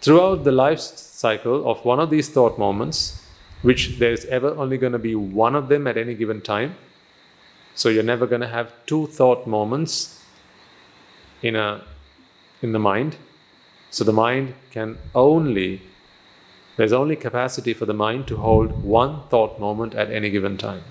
[0.00, 3.22] throughout the life cycle of one of these thought moments,
[3.62, 6.76] which there's ever only going to be one of them at any given time,
[7.78, 10.20] so you're never going to have two thought moments
[11.42, 11.84] in a
[12.60, 13.14] in the mind.
[13.90, 15.82] So the mind can only
[16.76, 20.82] there's only capacity for the mind to hold one thought moment at any given time.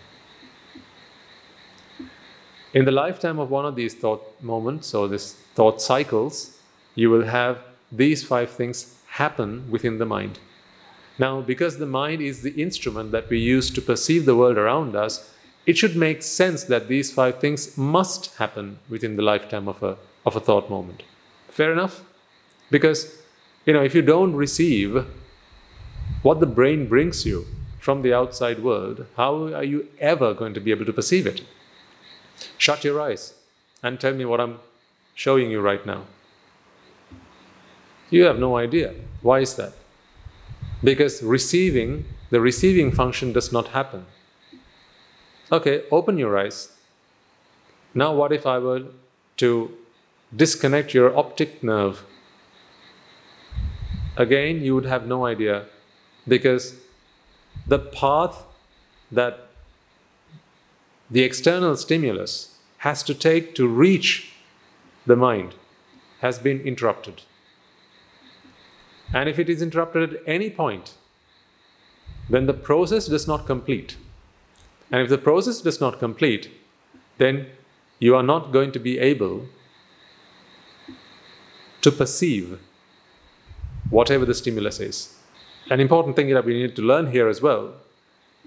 [2.73, 6.57] In the lifetime of one of these thought moments or these thought cycles,
[6.95, 7.59] you will have
[7.91, 10.39] these five things happen within the mind.
[11.19, 14.95] Now, because the mind is the instrument that we use to perceive the world around
[14.95, 15.33] us,
[15.67, 19.97] it should make sense that these five things must happen within the lifetime of a,
[20.25, 21.03] of a thought moment.
[21.49, 22.03] Fair enough?
[22.71, 23.21] Because,
[23.65, 25.05] you know, if you don't receive
[26.21, 27.45] what the brain brings you
[27.79, 31.41] from the outside world, how are you ever going to be able to perceive it?
[32.57, 33.33] Shut your eyes
[33.83, 34.59] and tell me what I'm
[35.15, 36.05] showing you right now.
[38.09, 38.93] You have no idea.
[39.21, 39.73] Why is that?
[40.81, 44.05] Because receiving, the receiving function does not happen.
[45.49, 46.73] Okay, open your eyes.
[47.93, 48.83] Now, what if I were
[49.37, 49.71] to
[50.35, 52.03] disconnect your optic nerve?
[54.17, 55.65] Again, you would have no idea
[56.27, 56.75] because
[57.65, 58.43] the path
[59.09, 59.47] that
[61.09, 64.33] the external stimulus has to take to reach
[65.05, 65.55] the mind
[66.19, 67.21] has been interrupted.
[69.13, 70.95] And if it is interrupted at any point,
[72.29, 73.95] then the process does not complete.
[74.91, 76.49] And if the process does not complete,
[77.17, 77.47] then
[77.99, 79.47] you are not going to be able
[81.81, 82.59] to perceive
[83.89, 85.17] whatever the stimulus is.
[85.69, 87.73] An important thing that we need to learn here as well,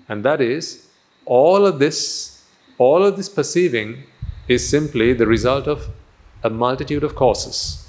[0.08, 0.88] and that is
[1.26, 2.44] all of this,
[2.78, 4.04] all of this perceiving
[4.48, 5.88] is simply the result of
[6.42, 7.88] a multitude of causes.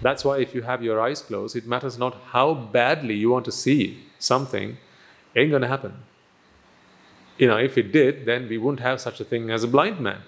[0.00, 3.44] That's why if you have your eyes closed, it matters not how badly you want
[3.46, 4.78] to see something,
[5.34, 5.94] ain't going to happen.
[7.38, 10.00] You know, if it did, then we wouldn't have such a thing as a blind
[10.00, 10.22] man.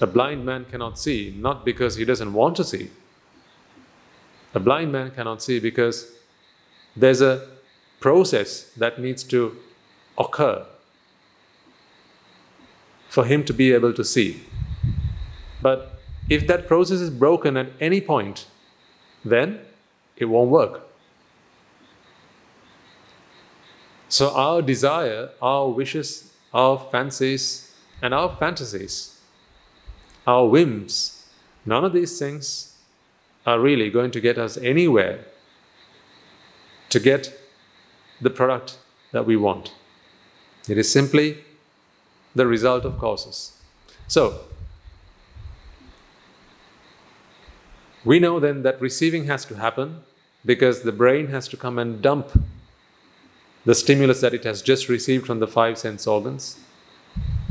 [0.00, 2.90] A blind man cannot see, not because he doesn't want to see.
[4.54, 6.12] A blind man cannot see because
[6.96, 7.48] there's a
[8.00, 9.56] process that needs to
[10.18, 10.66] occur
[13.08, 14.42] for him to be able to see.
[15.60, 18.46] But if that process is broken at any point,
[19.24, 19.60] then
[20.16, 20.89] it won't work.
[24.20, 29.18] So, our desire, our wishes, our fancies, and our fantasies,
[30.26, 31.24] our whims,
[31.64, 32.76] none of these things
[33.46, 35.24] are really going to get us anywhere
[36.90, 37.32] to get
[38.20, 38.76] the product
[39.12, 39.72] that we want.
[40.68, 41.38] It is simply
[42.34, 43.58] the result of causes.
[44.06, 44.40] So,
[48.04, 50.02] we know then that receiving has to happen
[50.44, 52.32] because the brain has to come and dump
[53.64, 56.58] the stimulus that it has just received from the five sense organs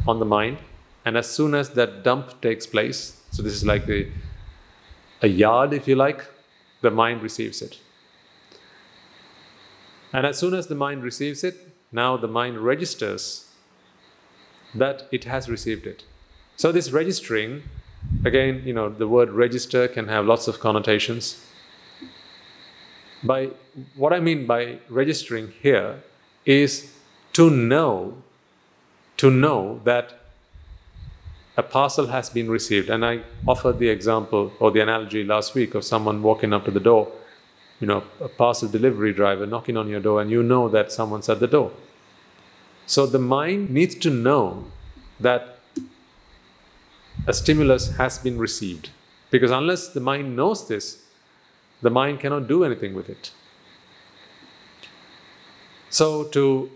[0.07, 0.57] on the mind.
[1.05, 5.87] And as soon as that dump takes place, so this is like a yard, if
[5.87, 6.25] you like,
[6.81, 7.79] the mind receives it.
[10.11, 11.55] And as soon as the mind receives it,
[11.91, 13.49] now the mind registers
[14.73, 16.03] that it has received it.
[16.55, 17.63] So this registering,
[18.25, 21.45] again, you know, the word register can have lots of connotations.
[23.23, 23.49] By
[23.95, 26.01] what I mean by registering here
[26.45, 26.93] is
[27.33, 28.17] to know,
[29.17, 30.19] to know that
[31.57, 32.89] a parcel has been received.
[32.89, 36.71] And I offered the example or the analogy last week of someone walking up to
[36.71, 37.11] the door,
[37.81, 41.27] you know, a parcel delivery driver knocking on your door, and you know that someone's
[41.27, 41.71] at the door.
[42.85, 44.65] So the mind needs to know
[45.19, 45.59] that
[47.27, 48.89] a stimulus has been received.
[49.29, 51.03] Because unless the mind knows this,
[51.81, 53.31] the mind cannot do anything with it.
[55.89, 56.69] So, to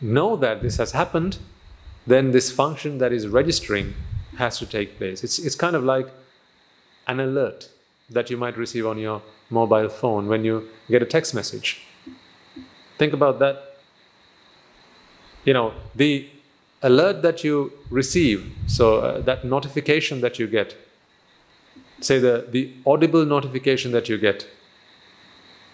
[0.00, 1.38] know that this has happened,
[2.06, 3.94] then this function that is registering
[4.36, 5.24] has to take place.
[5.24, 6.08] It's, it's kind of like
[7.06, 7.68] an alert
[8.08, 11.82] that you might receive on your mobile phone when you get a text message.
[12.98, 13.78] Think about that.
[15.44, 16.28] You know, the
[16.82, 20.76] alert that you receive, so uh, that notification that you get,
[22.00, 24.46] say the, the audible notification that you get,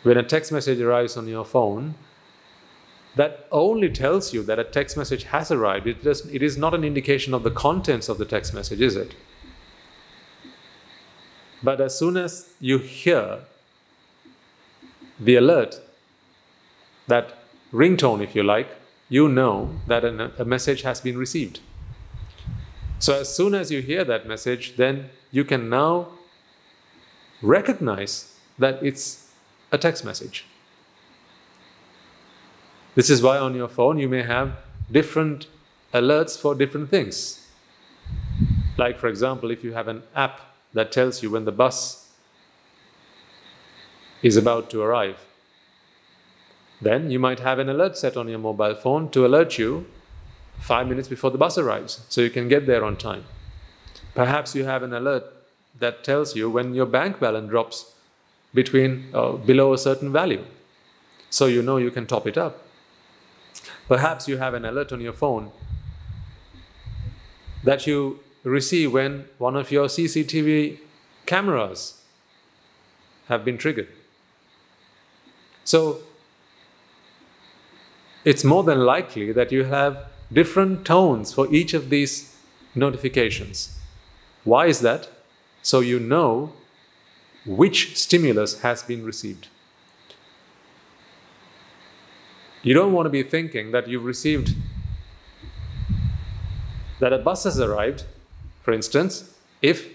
[0.02, 1.94] when a text message arrives on your phone,
[3.16, 5.86] that only tells you that a text message has arrived.
[5.86, 8.94] It, does, it is not an indication of the contents of the text message, is
[8.94, 9.14] it?
[11.62, 13.40] But as soon as you hear
[15.18, 15.80] the alert,
[17.06, 17.38] that
[17.72, 18.68] ringtone, if you like,
[19.08, 21.60] you know that a message has been received.
[22.98, 26.08] So, as soon as you hear that message, then you can now
[27.42, 29.32] recognize that it's
[29.72, 30.46] a text message.
[32.94, 34.56] This is why on your phone you may have
[34.90, 35.46] different
[35.92, 37.46] alerts for different things.
[38.78, 40.40] Like, for example, if you have an app
[40.72, 42.10] that tells you when the bus
[44.22, 45.18] is about to arrive,
[46.80, 49.86] then you might have an alert set on your mobile phone to alert you
[50.60, 53.24] five minutes before the bus arrives so you can get there on time.
[54.14, 55.24] Perhaps you have an alert
[55.78, 57.92] that tells you when your bank balance drops
[58.54, 60.44] between uh, below a certain value
[61.30, 62.62] so you know you can top it up.
[63.88, 65.50] Perhaps you have an alert on your phone
[67.64, 70.78] that you receive when one of your CCTV
[71.26, 72.02] cameras
[73.28, 73.88] have been triggered.
[75.64, 75.98] So
[78.24, 82.36] it's more than likely that you have different tones for each of these
[82.74, 83.78] notifications.
[84.44, 85.08] Why is that?
[85.66, 86.52] So you know
[87.44, 89.48] which stimulus has been received.
[92.62, 94.54] You don't want to be thinking that you've received
[97.00, 98.04] that a bus has arrived,
[98.62, 99.88] for instance, if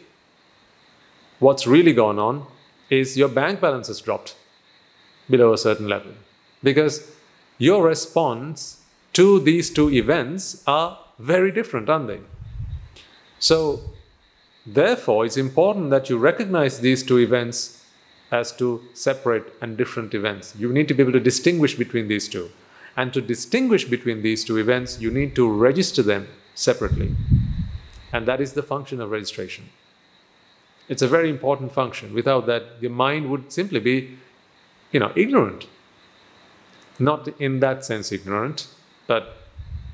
[1.39, 2.47] what's really gone on
[2.89, 4.35] is your bank balance has dropped
[5.29, 6.11] below a certain level.
[6.61, 7.15] Because
[7.57, 8.81] your response
[9.13, 12.19] to these two events are very different, aren't they?
[13.39, 13.91] So,
[14.65, 17.85] therefore, it's important that you recognize these two events
[18.31, 20.53] as two separate and different events.
[20.57, 22.49] You need to be able to distinguish between these two.
[22.95, 27.15] And to distinguish between these two events, you need to register them separately.
[28.13, 29.69] And that is the function of registration.
[30.89, 32.13] It's a very important function.
[32.13, 34.17] Without that, the mind would simply be,
[34.91, 35.67] you know, ignorant
[37.01, 38.67] not in that sense ignorant,
[39.07, 39.37] but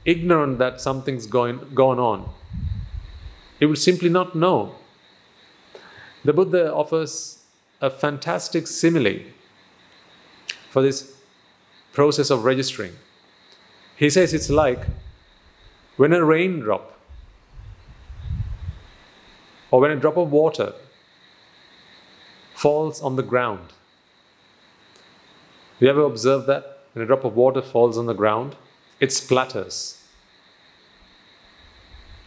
[0.05, 2.30] ignorant that something's going, going on.
[3.60, 4.76] It will simply not know.
[6.24, 7.43] The Buddha offers
[7.82, 9.22] a fantastic simile
[10.70, 11.16] for this
[11.93, 12.93] process of registering.
[13.95, 14.86] He says it's like
[15.95, 16.99] when a raindrop
[19.72, 20.74] or when a drop of water
[22.53, 23.74] falls on the ground.
[25.74, 26.80] Have you ever observed that?
[26.93, 28.55] When a drop of water falls on the ground,
[28.99, 30.01] it splatters.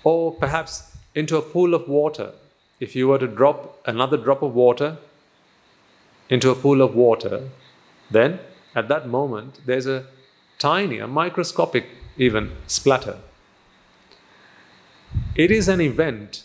[0.04, 2.32] Or perhaps into a pool of water.
[2.78, 4.98] If you were to drop another drop of water
[6.28, 7.48] into a pool of water,
[8.10, 8.40] then
[8.74, 10.06] at that moment there's a
[10.58, 11.86] tiny, a microscopic
[12.16, 13.18] even splatter.
[15.34, 16.44] It is an event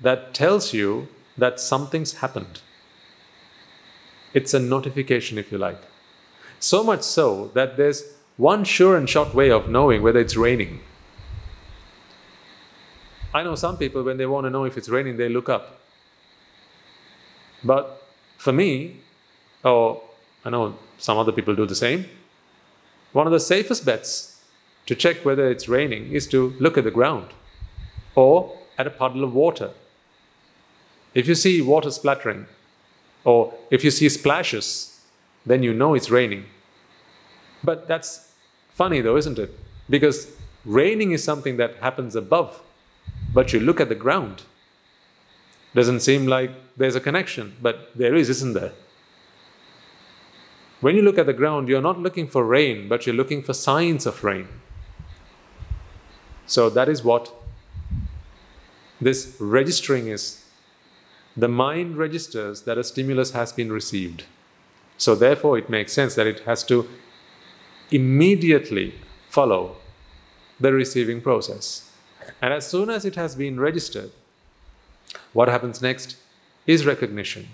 [0.00, 1.08] that tells you
[1.38, 2.60] that something's happened.
[4.34, 5.80] It's a notification, if you like.
[6.58, 8.02] So much so that there's
[8.36, 10.80] one sure and short way of knowing whether it's raining.
[13.34, 15.80] I know some people, when they want to know if it's raining, they look up.
[17.64, 18.00] But
[18.38, 19.00] for me,
[19.64, 20.00] or
[20.44, 22.06] I know some other people do the same,
[23.12, 24.44] one of the safest bets
[24.86, 27.28] to check whether it's raining is to look at the ground
[28.14, 29.70] or at a puddle of water.
[31.14, 32.46] If you see water splattering,
[33.24, 35.00] or if you see splashes,
[35.46, 36.44] then you know it's raining.
[37.62, 38.32] But that's
[38.70, 39.58] funny though, isn't it?
[39.88, 42.60] Because raining is something that happens above,
[43.34, 44.44] but you look at the ground.
[45.74, 48.72] Doesn't seem like there's a connection, but there is, isn't there?
[50.80, 53.52] When you look at the ground, you're not looking for rain, but you're looking for
[53.52, 54.48] signs of rain.
[56.46, 57.32] So that is what
[59.00, 60.44] this registering is
[61.36, 64.24] the mind registers that a stimulus has been received.
[64.96, 66.88] So, therefore, it makes sense that it has to
[67.90, 68.94] immediately
[69.28, 69.76] follow
[70.60, 71.83] the receiving process.
[72.40, 74.10] And as soon as it has been registered,
[75.32, 76.16] what happens next
[76.66, 77.48] is recognition.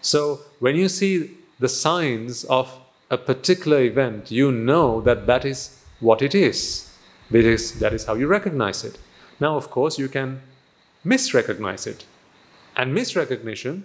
[0.00, 2.78] So, when you see the signs of
[3.10, 6.92] a particular event, you know that that is what it is,
[7.30, 8.98] because that is how you recognize it.
[9.40, 10.42] Now, of course, you can
[11.04, 12.04] misrecognize it.
[12.76, 13.82] And misrecognition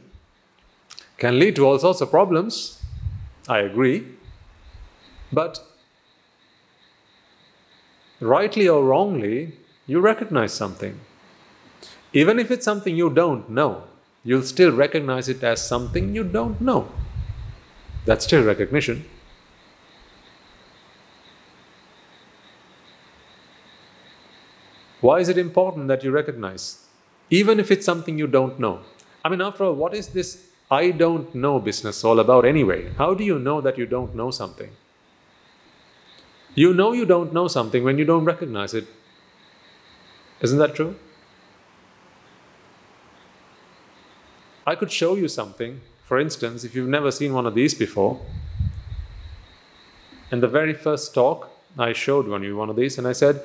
[1.17, 2.83] can lead to all sorts of problems.
[3.47, 4.05] I agree.
[5.31, 5.59] But
[8.21, 9.53] rightly or wrongly,
[9.87, 10.99] you recognize something.
[12.13, 13.83] Even if it's something you don't know,
[14.23, 16.87] you'll still recognize it as something you don't know.
[18.05, 19.05] That's still recognition.
[25.01, 26.81] Why is it important that you recognize?
[27.31, 28.81] even if it's something you don't know.
[29.23, 32.91] I mean, after all, what is this I don't know business all about anyway?
[32.97, 34.69] How do you know that you don't know something?
[36.55, 38.87] You know you don't know something when you don't recognize it.
[40.41, 40.95] Isn't that true?
[44.65, 45.81] I could show you something.
[46.03, 48.19] For instance, if you've never seen one of these before,
[50.31, 53.13] in the very first talk, I showed one of you one of these and I
[53.13, 53.41] said,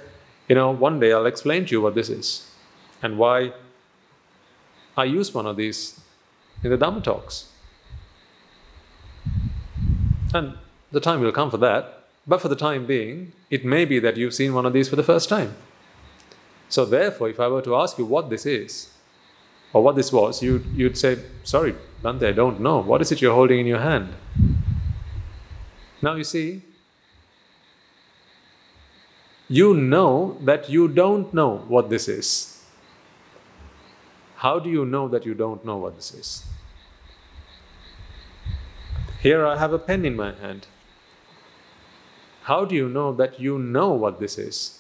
[0.49, 2.51] you know, one day I'll explain to you what this is
[3.03, 3.53] and why
[4.97, 6.01] I use one of these
[6.63, 7.51] in the Dhamma talks.
[10.35, 10.55] And
[10.91, 11.96] the time will come for that.
[12.27, 14.97] But for the time being, it may be that you've seen one of these for
[14.97, 15.55] the first time.
[16.69, 18.91] So, therefore, if I were to ask you what this is,
[19.73, 22.83] or what this was, you'd, you'd say, Sorry, Bhante, I don't know.
[22.83, 24.09] What is it you're holding in your hand?
[26.03, 26.63] Now, you see,
[29.49, 32.65] you know that you don't know what this is.
[34.37, 36.47] How do you know that you don't know what this is?
[39.21, 40.67] Here I have a pen in my hand.
[42.47, 44.79] How do you know that you know what this is?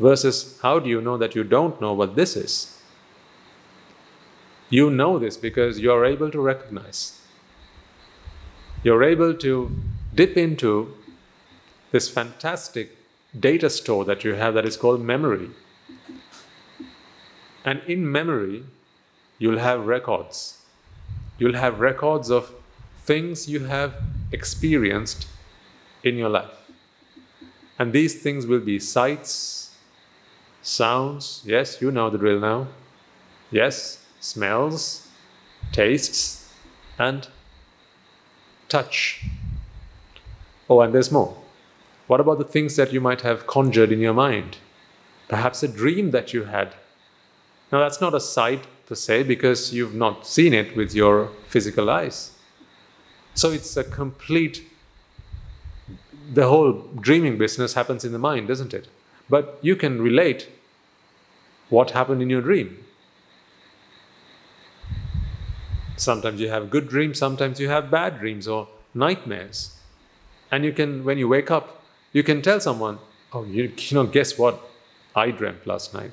[0.00, 2.82] Versus how do you know that you don't know what this is?
[4.68, 7.20] You know this because you're able to recognize.
[8.82, 9.70] You're able to
[10.12, 10.96] dip into
[11.92, 12.96] this fantastic
[13.38, 15.50] data store that you have that is called memory.
[17.64, 18.64] And in memory,
[19.38, 20.62] you'll have records.
[21.38, 22.54] You'll have records of
[23.04, 23.94] things you have
[24.32, 25.28] experienced
[26.02, 26.57] in your life.
[27.78, 29.74] And these things will be sights,
[30.62, 32.68] sounds, yes, you know the drill now.
[33.50, 35.06] Yes, smells,
[35.72, 36.52] tastes,
[36.98, 37.28] and
[38.68, 39.24] touch.
[40.68, 41.36] Oh, and there's more.
[42.08, 44.56] What about the things that you might have conjured in your mind?
[45.28, 46.74] Perhaps a dream that you had.
[47.70, 51.90] Now, that's not a sight to say because you've not seen it with your physical
[51.90, 52.32] eyes.
[53.34, 54.66] So it's a complete,
[56.32, 58.88] the whole dreaming business happens in the mind, doesn't it?
[59.28, 60.48] But you can relate
[61.68, 62.84] what happened in your dream.
[65.96, 69.78] Sometimes you have good dreams, sometimes you have bad dreams or nightmares.
[70.50, 72.98] And you can, when you wake up, you can tell someone,
[73.32, 74.60] Oh, you, you know, guess what?
[75.14, 76.12] I dreamt last night.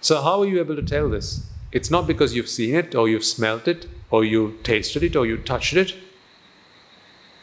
[0.00, 1.46] So, how are you able to tell this?
[1.72, 5.26] It's not because you've seen it, or you've smelt it, or you tasted it, or
[5.26, 5.94] you touched it,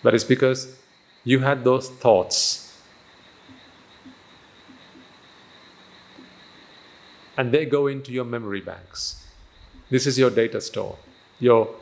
[0.03, 0.75] but it's because
[1.23, 2.79] you had those thoughts.
[7.37, 9.25] And they go into your memory banks.
[9.89, 10.97] This is your data store.
[11.39, 11.73] Your,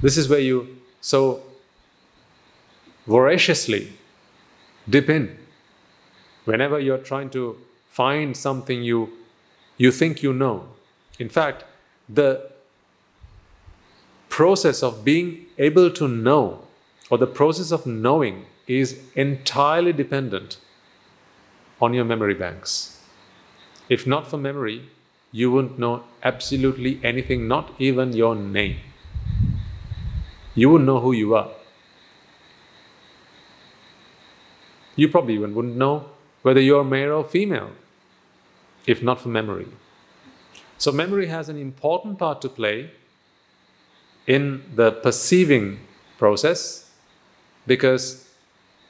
[0.00, 1.42] this is where you so
[3.06, 3.92] voraciously
[4.88, 5.38] dip in.
[6.44, 7.56] Whenever you're trying to
[7.88, 9.10] find something you,
[9.76, 10.68] you think you know.
[11.18, 11.64] In fact,
[12.08, 12.50] the
[14.28, 16.64] process of being able to know
[17.12, 20.56] or the process of knowing is entirely dependent
[21.78, 23.02] on your memory banks.
[23.90, 24.88] If not for memory,
[25.30, 28.78] you wouldn't know absolutely anything, not even your name.
[30.54, 31.50] You wouldn't know who you are.
[34.96, 36.06] You probably even wouldn't know
[36.40, 37.72] whether you're male or female
[38.86, 39.68] if not for memory.
[40.78, 42.90] So, memory has an important part to play
[44.26, 45.80] in the perceiving
[46.16, 46.88] process
[47.66, 48.28] because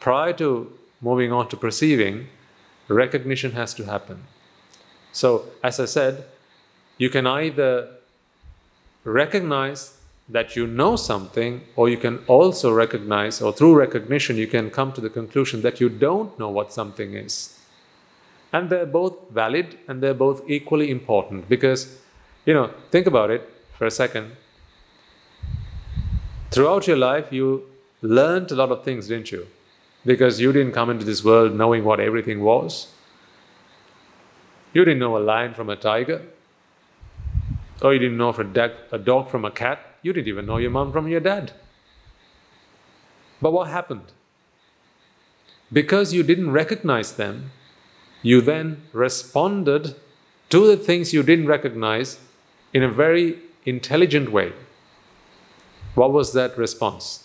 [0.01, 2.29] prior to moving on to perceiving,
[2.89, 4.25] recognition has to happen.
[5.13, 6.25] So, as I said,
[6.99, 7.89] you can either
[9.05, 9.99] recognize
[10.29, 14.93] that you know something, or you can also recognize, or through recognition, you can come
[14.93, 17.59] to the conclusion that you don't know what something is.
[18.53, 21.99] And they're both valid and they're both equally important because,
[22.47, 24.33] you know, think about it for a second.
[26.51, 27.72] Throughout your life, you
[28.03, 29.47] learned a lot of things, didn't you?
[30.05, 32.89] Because you didn't come into this world knowing what everything was.
[34.75, 36.23] You didn't know a lion from a tiger,
[37.81, 40.93] or you didn't know a dog from a cat you didn't even know your mom
[40.93, 41.53] from your dad.
[43.41, 44.13] But what happened?
[45.73, 47.53] Because you didn't recognize them,
[48.21, 49.95] you then responded
[50.51, 52.19] to the things you didn't recognize
[52.75, 54.53] in a very intelligent way.
[55.95, 57.22] What was that response?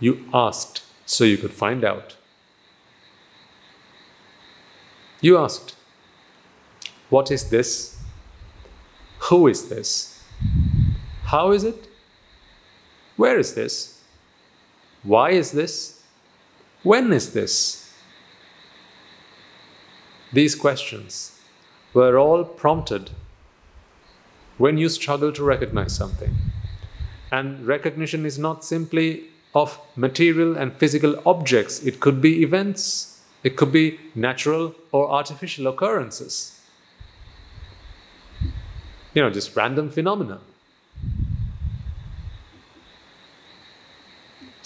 [0.00, 2.16] You asked so you could find out.
[5.20, 5.74] You asked,
[7.08, 7.98] What is this?
[9.30, 10.22] Who is this?
[11.24, 11.88] How is it?
[13.16, 14.02] Where is this?
[15.02, 16.02] Why is this?
[16.82, 17.92] When is this?
[20.32, 21.40] These questions
[21.94, 23.10] were all prompted
[24.58, 26.36] when you struggle to recognize something.
[27.32, 33.56] And recognition is not simply of material and physical objects, it could be events, it
[33.56, 36.60] could be natural or artificial occurrences.
[39.14, 40.40] You know, just random phenomena.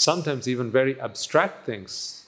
[0.00, 2.24] sometimes even very abstract things.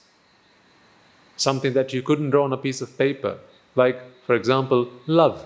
[1.35, 3.39] Something that you couldn't draw on a piece of paper,
[3.75, 5.45] like, for example, love.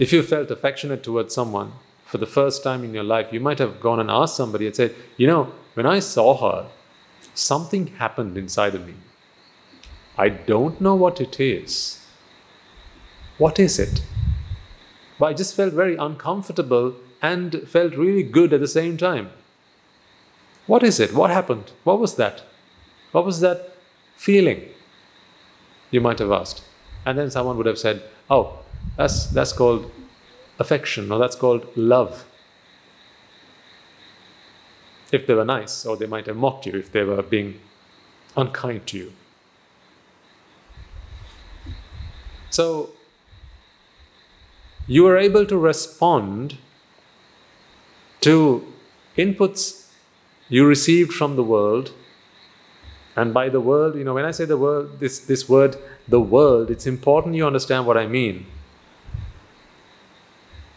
[0.00, 1.72] If you felt affectionate towards someone
[2.14, 4.76] for the first time in your life, you might have gone and asked somebody and
[4.76, 6.70] said, You know, when I saw her,
[7.34, 8.94] something happened inside of me.
[10.16, 12.06] I don't know what it is.
[13.36, 14.04] What is it?
[15.18, 19.30] But I just felt very uncomfortable and felt really good at the same time.
[20.68, 21.14] What is it?
[21.14, 21.72] What happened?
[21.82, 22.44] What was that?
[23.10, 23.76] What was that
[24.14, 24.68] feeling?
[25.90, 26.62] You might have asked.
[27.04, 28.60] And then someone would have said, Oh,
[28.96, 29.90] that's, that's called
[30.58, 32.24] affection or that's called love.
[35.12, 37.60] If they were nice, or they might have mocked you if they were being
[38.36, 39.12] unkind to you.
[42.50, 42.90] So,
[44.86, 46.58] you are able to respond
[48.20, 48.72] to
[49.16, 49.90] inputs
[50.48, 51.92] you received from the world.
[53.16, 55.76] And by the world, you know, when I say the world, this, this word,
[56.08, 58.46] the world, it's important you understand what I mean.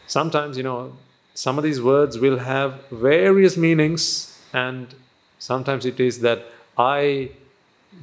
[0.08, 0.94] Sometimes, you know,
[1.34, 4.96] some of these words will have various meanings, and
[5.38, 6.46] sometimes it is that
[6.78, 7.32] I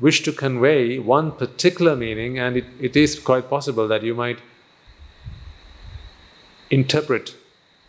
[0.00, 4.38] wish to convey one particular meaning, and it, it is quite possible that you might
[6.70, 7.34] interpret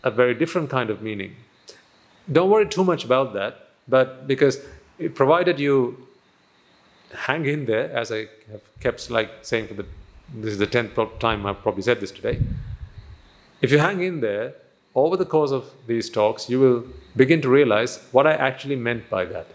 [0.02, 1.36] a very different kind of meaning.
[2.30, 4.60] Don't worry too much about that, but because
[4.98, 6.06] it, provided you
[7.12, 9.86] hang in there, as I have kept like saying for the
[10.34, 12.40] this is the tenth time I've probably said this today.
[13.60, 14.54] If you hang in there
[14.94, 16.84] over the course of these talks, you will
[17.16, 19.46] begin to realize what I actually meant by that.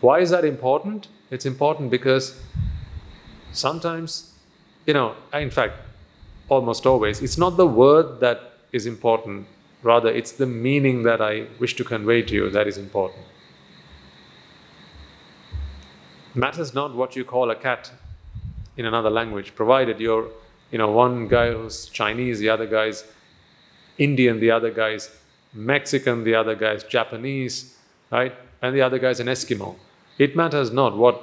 [0.00, 1.08] Why is that important?
[1.30, 2.40] It's important because
[3.54, 4.32] Sometimes,
[4.84, 5.74] you know, in fact,
[6.48, 8.40] almost always, it's not the word that
[8.72, 9.46] is important,
[9.84, 13.24] rather, it's the meaning that I wish to convey to you that is important.
[16.34, 17.92] Matters not what you call a cat
[18.76, 20.26] in another language, provided you're,
[20.74, 23.04] you know, one guy who's Chinese, the other guy's
[23.96, 25.08] Indian, the other guy's
[25.52, 27.76] Mexican, the other guy's Japanese,
[28.10, 28.34] right?
[28.60, 29.76] And the other guy's an Eskimo.
[30.18, 31.22] It matters not what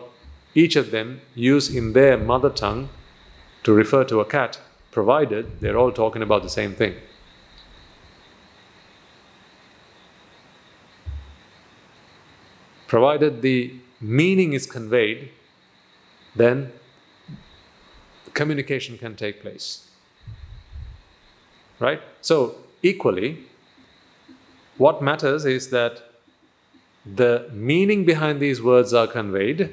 [0.55, 2.87] each of them use in their mother tongue
[3.63, 4.57] to refer to a cat,
[4.89, 6.95] provided they're all talking about the same thing.
[12.87, 15.29] Provided the meaning is conveyed,
[16.37, 16.71] then
[18.41, 19.67] communication can take place.
[21.79, 22.01] Right?
[22.21, 23.29] So, equally,
[24.77, 26.01] what matters is that
[27.05, 29.71] the meaning behind these words are conveyed,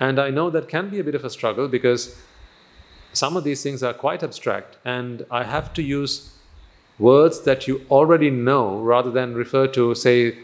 [0.00, 2.16] and I know that can be a bit of a struggle because
[3.12, 6.12] some of these things are quite abstract, and I have to use
[6.98, 10.38] words that you already know rather than refer to, say,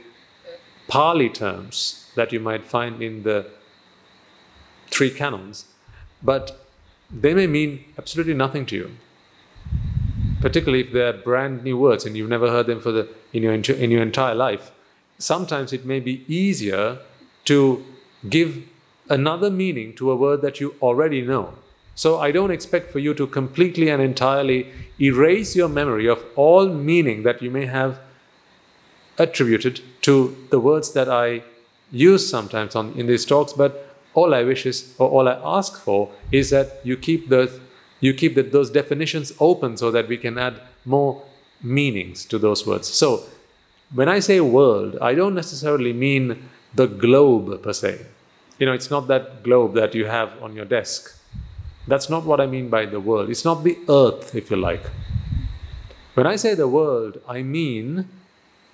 [0.88, 3.46] Pali terms that you might find in the
[4.90, 5.66] three canons.
[6.22, 6.61] But
[7.12, 8.90] they may mean absolutely nothing to you.
[10.40, 13.54] Particularly if they're brand new words and you've never heard them for the, in, your,
[13.54, 14.72] in your entire life.
[15.18, 16.98] Sometimes it may be easier
[17.44, 17.84] to
[18.28, 18.64] give
[19.08, 21.54] another meaning to a word that you already know.
[21.94, 26.68] So I don't expect for you to completely and entirely erase your memory of all
[26.68, 28.00] meaning that you may have
[29.18, 31.42] attributed to the words that I
[31.90, 33.81] use sometimes on, in these talks, but
[34.14, 37.60] all I wish is, or all I ask for, is that you keep those,
[38.00, 41.22] you keep the, those definitions open so that we can add more
[41.62, 42.88] meanings to those words.
[42.88, 43.24] So,
[43.94, 48.06] when I say world, I don't necessarily mean the globe per se.
[48.58, 51.18] You know, it's not that globe that you have on your desk.
[51.86, 53.28] That's not what I mean by the world.
[53.28, 54.84] It's not the earth, if you like.
[56.14, 58.08] When I say the world, I mean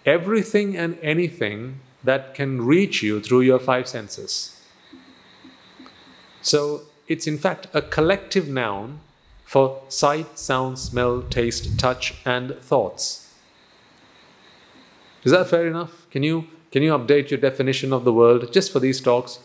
[0.04, 4.57] everything and anything that can reach you through your five senses.
[6.42, 9.00] So it's in fact a collective noun
[9.44, 13.32] for sight, sound, smell, taste, touch, and thoughts.
[15.24, 16.06] Is that fair enough?
[16.10, 19.40] Can you, can you update your definition of the world just for these talks?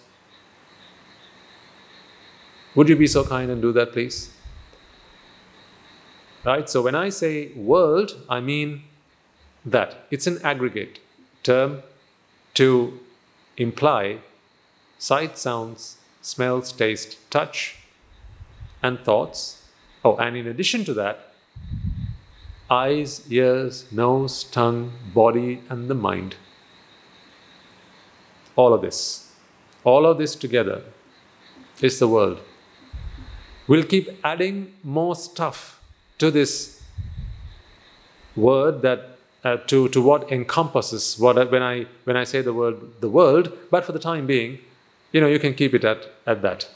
[2.75, 4.33] Would you be so kind and do that, please?
[6.43, 6.69] Right?
[6.69, 8.83] So when I say world, I mean
[9.65, 10.99] that it's an aggregate
[11.43, 11.83] term
[12.55, 12.99] to
[13.57, 14.19] imply
[14.97, 17.75] sight, sounds, smells, taste, touch,
[18.81, 19.65] and thoughts.
[20.03, 21.33] Oh, and in addition to that,
[22.69, 26.35] eyes, ears, nose, tongue, body, and the mind.
[28.55, 29.35] All of this.
[29.83, 30.81] All of this together
[31.81, 32.39] is the world.
[33.67, 35.81] We'll keep adding more stuff
[36.19, 36.81] to this
[38.35, 43.01] word that uh, to, to what encompasses what when I when I say the word
[43.01, 44.59] the world, but for the time being,
[45.13, 46.67] you know, you can keep it at, at that.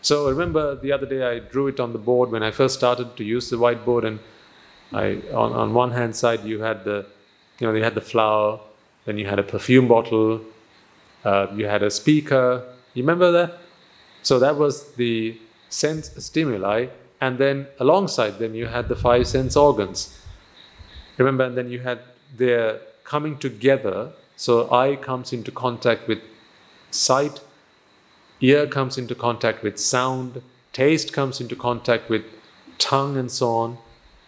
[0.00, 3.16] So remember the other day I drew it on the board when I first started
[3.16, 4.20] to use the whiteboard, and
[4.92, 7.04] I on, on one hand side you had the,
[7.58, 8.60] you know, you had the flower,
[9.04, 10.40] then you had a perfume bottle,
[11.24, 12.62] uh, you had a speaker.
[12.94, 13.58] You remember that?
[14.22, 15.38] So that was the
[15.68, 16.86] sense stimuli,
[17.20, 20.16] and then alongside them you had the five sense organs.
[21.18, 21.98] Remember, and then you had
[22.36, 24.10] their coming together.
[24.36, 26.20] So eye comes into contact with
[26.90, 27.40] sight,
[28.40, 32.24] ear comes into contact with sound, taste comes into contact with
[32.78, 33.78] tongue, and so on.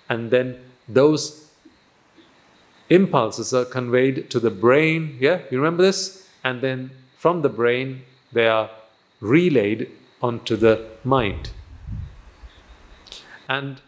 [0.09, 1.51] And then those
[2.89, 5.17] impulses are conveyed to the brain.
[5.21, 6.29] Yeah, you remember this?
[6.43, 8.03] And then from the brain,
[8.33, 8.71] they are
[9.21, 9.91] relayed
[10.23, 11.51] onto the mind.
[13.49, 13.81] And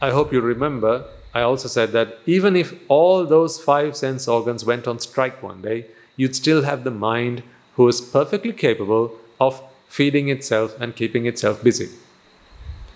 [0.00, 4.64] I hope you remember, I also said that even if all those five sense organs
[4.64, 5.86] went on strike one day,
[6.16, 7.42] you'd still have the mind
[7.74, 11.88] who is perfectly capable of feeding itself and keeping itself busy.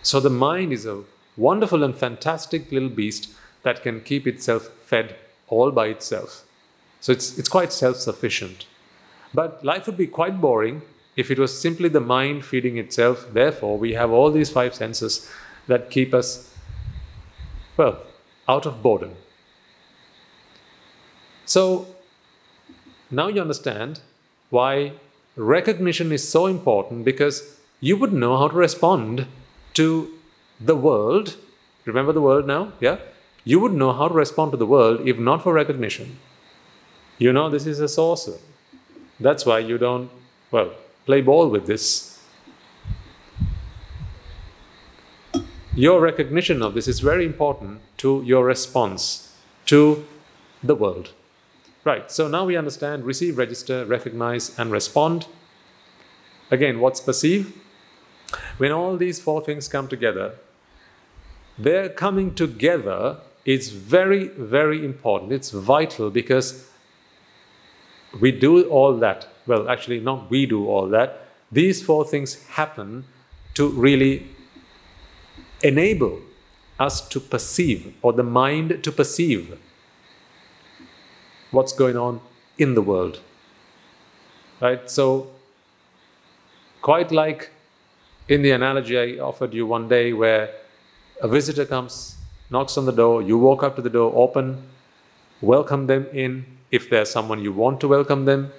[0.02, 1.02] So the mind is a
[1.36, 3.30] wonderful and fantastic little beast
[3.62, 5.16] that can keep itself fed
[5.48, 6.44] all by itself.
[7.00, 8.66] So it's, it's quite self sufficient.
[9.34, 10.82] But life would be quite boring
[11.16, 13.26] if it was simply the mind feeding itself.
[13.32, 15.30] Therefore, we have all these five senses
[15.66, 16.54] that keep us,
[17.76, 17.98] well,
[18.48, 19.14] out of boredom.
[21.44, 21.86] So
[23.10, 24.00] now you understand
[24.50, 24.92] why
[25.36, 29.26] recognition is so important because you would know how to respond
[29.74, 30.12] to
[30.60, 31.36] the world.
[31.84, 32.72] Remember the world now?
[32.80, 32.98] Yeah?
[33.44, 36.18] You would know how to respond to the world if not for recognition.
[37.18, 38.38] You know this is a sorcerer.
[39.20, 40.10] That's why you don't,
[40.50, 40.72] well,
[41.06, 42.16] play ball with this.
[45.76, 49.36] your recognition of this is very important to your response
[49.66, 50.06] to
[50.62, 51.10] the world.
[51.86, 55.28] Right, so now we understand receive, register, recognize, and respond.
[56.50, 57.56] Again, what's perceive?
[58.58, 60.34] When all these four things come together,
[61.56, 65.32] their coming together is very, very important.
[65.32, 66.68] It's vital because
[68.20, 69.28] we do all that.
[69.46, 71.28] Well, actually, not we do all that.
[71.52, 73.04] These four things happen
[73.54, 74.26] to really
[75.62, 76.20] enable
[76.80, 79.56] us to perceive, or the mind to perceive,
[81.56, 82.20] what's going on
[82.58, 83.20] in the world.
[84.60, 84.90] Right?
[84.90, 85.28] So,
[86.82, 87.50] quite like
[88.28, 90.50] in the analogy I offered you one day, where
[91.22, 92.16] a visitor comes,
[92.50, 94.62] knocks on the door, you walk up to the door, open,
[95.40, 98.52] welcome them in if there's someone you want to welcome them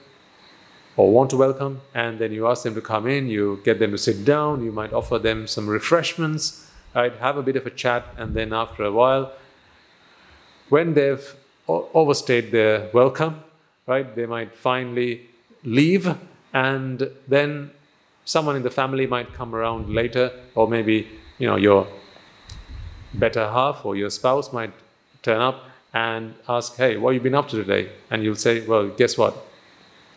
[0.96, 3.92] or want to welcome, and then you ask them to come in, you get them
[3.92, 7.16] to sit down, you might offer them some refreshments, right?
[7.18, 9.32] Have a bit of a chat, and then after a while,
[10.70, 11.36] when they've
[11.68, 13.44] overstayed their welcome,
[13.86, 15.28] right, they might finally
[15.64, 16.16] leave,
[16.54, 17.72] and then
[18.26, 21.08] someone in the family might come around later, or maybe
[21.38, 21.88] you know your
[23.14, 24.74] better half or your spouse might
[25.22, 25.64] turn up
[25.94, 27.90] and ask, Hey, what have you been up to today?
[28.12, 29.36] And you'll say, Well, guess what?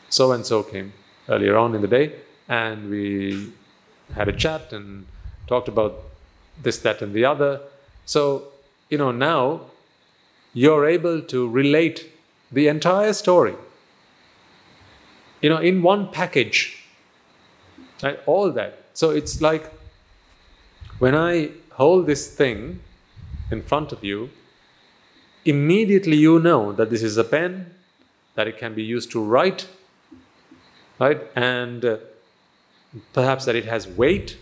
[0.09, 0.93] So and so came
[1.29, 2.15] earlier on in the day,
[2.49, 3.53] and we
[4.15, 5.07] had a chat and
[5.47, 6.03] talked about
[6.63, 7.61] this, that, and the other.
[8.07, 8.45] So,
[8.89, 9.63] you know, now
[10.53, 12.13] you're able to relate
[12.51, 13.55] the entire story,
[15.41, 16.85] you know, in one package,
[18.03, 18.19] right?
[18.27, 18.85] All that.
[18.95, 19.73] So it's like
[20.99, 22.81] when I hold this thing
[23.51, 24.31] in front of you,
[25.45, 27.75] immediately you know that this is a pen,
[28.35, 29.69] that it can be used to write,
[30.99, 31.21] right?
[31.35, 31.97] And uh,
[33.13, 34.37] perhaps that it has weight,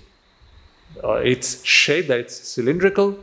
[1.03, 3.23] or its shape, that it's cylindrical,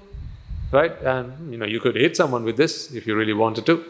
[0.75, 1.01] right?
[1.01, 3.83] And you know, you could hit someone with this if you really wanted to.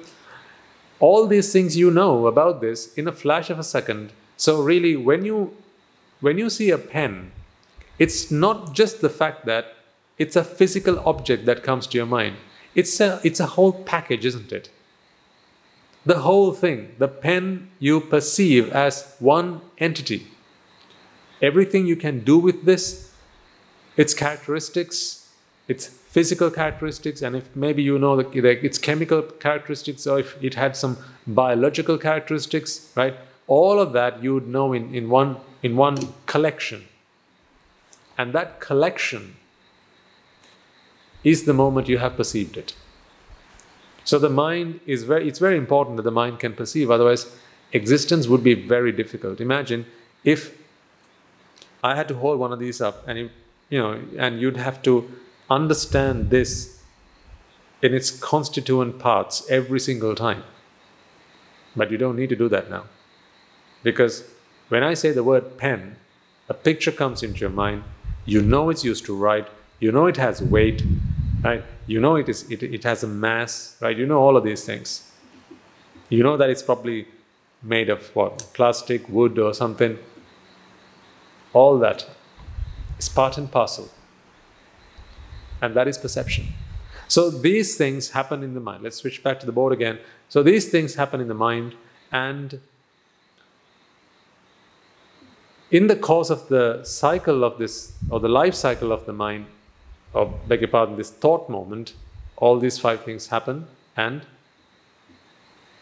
[1.00, 4.14] All these things you know about this in a flash of a second.
[4.38, 5.54] So really, when you
[6.22, 7.32] when you see a pen,
[8.00, 9.76] it's not just the fact that
[10.18, 12.38] it's a physical object that comes to your mind.
[12.74, 14.70] It's a, it's a whole package, isn't it?
[16.06, 20.28] The whole thing, the pen you perceive as one entity.
[21.42, 23.12] Everything you can do with this,
[23.98, 25.30] its characteristics,
[25.68, 30.54] its physical characteristics, and if maybe you know the, its chemical characteristics, or if it
[30.54, 30.96] had some
[31.28, 33.16] biological characteristics, right?
[33.48, 36.86] All of that you would know in, in, one, in one collection.
[38.18, 39.36] And that collection
[41.26, 42.74] is the moment you have perceived it.
[44.06, 47.36] So the mind is very, it's very important that the mind can perceive, otherwise,
[47.74, 49.42] existence would be very difficult.
[49.42, 49.86] Imagine
[50.24, 50.58] if
[51.84, 53.30] I had to hold one of these up and you,
[53.70, 55.12] you know, and you'd have to
[55.50, 56.82] understand this
[57.82, 60.44] in its constituent parts every single time.
[61.76, 62.86] But you don't need to do that now.
[63.84, 64.24] Because
[64.70, 65.98] when I say the word pen,
[66.50, 67.84] a picture comes into your mind,
[68.26, 69.48] you know it's used to write,
[69.80, 70.84] you know it has weight,
[71.44, 71.64] right?
[71.86, 73.96] You know it is it, it has a mass, right?
[73.96, 75.12] You know all of these things.
[76.10, 77.08] You know that it's probably
[77.62, 78.48] made of what?
[78.54, 80.00] Plastic, wood, or something.
[81.54, 82.08] All that
[82.98, 83.90] is part and parcel.
[85.66, 86.46] And that is perception.
[87.08, 88.84] So these things happen in the mind.
[88.84, 89.98] Let's switch back to the board again.
[90.30, 91.74] So these things happen in the mind,
[92.12, 92.60] and
[95.72, 99.48] in the course of the cycle of this, or the life cycle of the mind,
[100.14, 101.94] or beg your pardon, this thought moment,
[102.38, 103.66] all these five things happen
[103.98, 104.22] and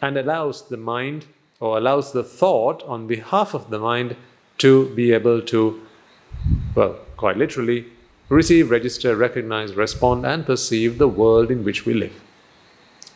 [0.01, 1.25] and allows the mind
[1.59, 4.15] or allows the thought on behalf of the mind
[4.59, 5.81] to be able to,
[6.75, 7.85] well, quite literally,
[8.29, 12.21] receive, register, recognize, respond, and perceive the world in which we live.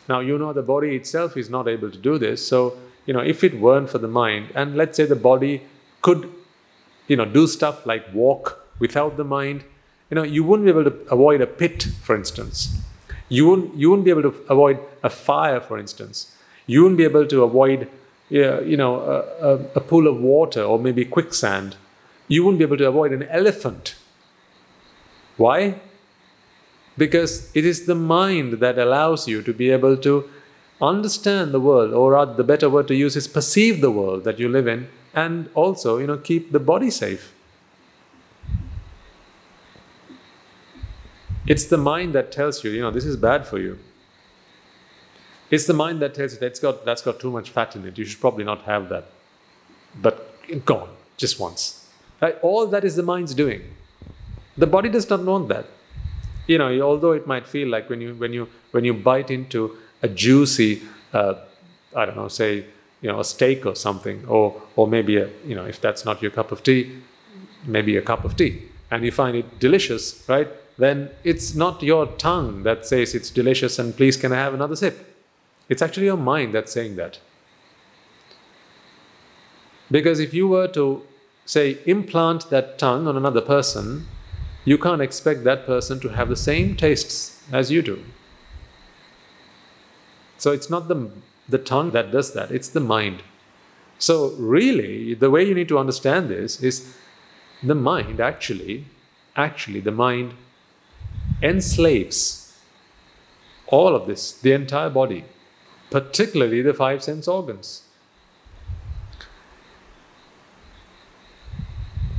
[0.08, 2.46] Now, you know, the body itself is not able to do this.
[2.46, 5.62] So, you know, if it weren't for the mind, and let's say the body
[6.02, 6.32] could,
[7.06, 9.64] you know, do stuff like walk without the mind,
[10.10, 12.78] you know, you wouldn't be able to avoid a pit, for instance.
[13.28, 16.34] You wouldn't, you wouldn't be able to avoid a fire, for instance.
[16.66, 17.88] You wouldn't be able to avoid,
[18.30, 21.76] you know, a, a, a pool of water or maybe quicksand.
[22.26, 23.96] You wouldn't be able to avoid an elephant.
[25.38, 25.80] Why?
[26.98, 30.28] Because it is the mind that allows you to be able to
[30.82, 34.48] understand the world, or the better word to use is perceive the world that you
[34.48, 37.34] live in, and also, you know, keep the body safe.
[41.46, 43.78] It's the mind that tells you, you know, this is bad for you.
[45.50, 47.96] It's the mind that tells you that's got, that's got too much fat in it.
[47.96, 49.06] You should probably not have that.
[50.02, 51.88] But gone, just once.
[52.20, 52.36] Right?
[52.42, 53.62] All that is the mind's doing.
[54.58, 55.66] The body does not want that.
[56.48, 59.76] you know, although it might feel like when you when you when you bite into
[60.02, 60.82] a juicy,
[61.12, 61.34] uh,
[61.94, 62.64] I don't know, say
[63.02, 66.22] you know a steak or something, or or maybe a you know if that's not
[66.22, 67.02] your cup of tea,
[67.66, 70.48] maybe a cup of tea, and you find it delicious, right?
[70.78, 74.76] Then it's not your tongue that says it's delicious and please can I have another
[74.76, 74.96] sip.
[75.68, 77.18] It's actually your mind that's saying that.
[79.90, 81.02] Because if you were to
[81.46, 84.06] say implant that tongue on another person,
[84.64, 88.04] you can't expect that person to have the same tastes as you do.
[90.36, 91.10] So it's not the,
[91.48, 93.22] the tongue that does that, it's the mind.
[94.00, 96.94] So, really, the way you need to understand this is
[97.62, 98.84] the mind actually,
[99.34, 100.34] actually, the mind
[101.42, 102.56] enslaves
[103.66, 105.24] all of this, the entire body,
[105.90, 107.82] particularly the five sense organs.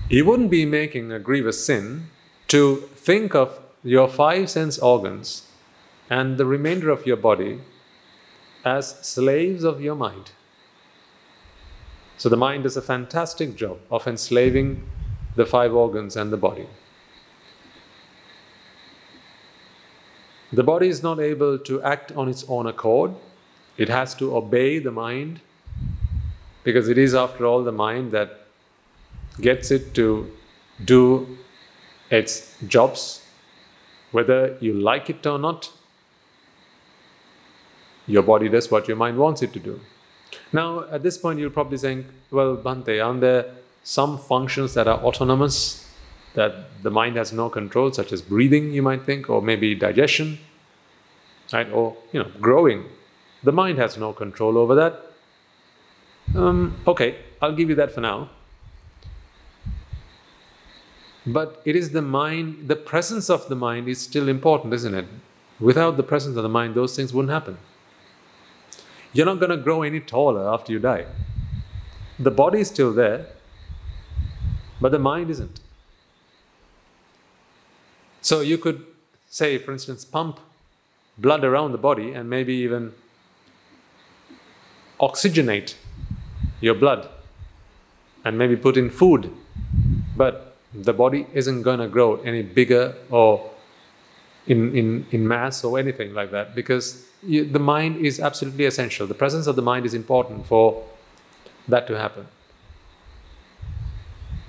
[0.10, 2.10] You wouldn't be making a grievous sin
[2.50, 5.48] to think of your five sense organs
[6.10, 7.62] and the remainder of your body
[8.66, 10.32] as slaves of your mind.
[12.18, 14.84] So the mind does a fantastic job of enslaving
[15.36, 16.68] the five organs and the body.
[20.52, 23.14] The body is not able to act on its own accord.
[23.78, 25.40] It has to obey the mind
[26.64, 28.48] because it is, after all, the mind that
[29.40, 30.30] gets it to
[30.84, 31.39] do
[32.10, 33.26] its jobs,
[34.12, 35.72] whether you like it or not.
[38.08, 39.80] Your body does what your mind wants it to do.
[40.52, 43.46] Now, at this point, you're probably saying, well, Bhante, aren't there
[43.84, 45.88] some functions that are autonomous,
[46.34, 50.40] that the mind has no control, such as breathing, you might think, or maybe digestion,
[51.54, 51.72] right?
[51.72, 52.86] Or, you know, growing.
[53.44, 55.06] The mind has no control over that.
[56.36, 58.30] Um, okay, I'll give you that for now.
[61.26, 65.06] But it is the mind, the presence of the mind is still important, isn't it?
[65.60, 67.58] Without the presence of the mind, those things wouldn't happen.
[69.12, 71.06] You're not going to grow any taller after you die.
[72.18, 73.28] The body is still there,
[74.80, 75.60] but the mind isn't.
[78.22, 78.86] So you could
[79.30, 80.40] say, for instance, pump
[81.18, 82.94] blood around the body and maybe even
[85.00, 85.76] oxygenate
[86.62, 87.10] your blood
[88.24, 89.32] and maybe put in food.
[90.16, 93.50] But the body isn't going to grow any bigger or
[94.48, 99.08] in, in, in mass or anything like that because you, the mind is absolutely essential.
[99.08, 100.86] The presence of the mind is important for
[101.68, 102.28] that to happen.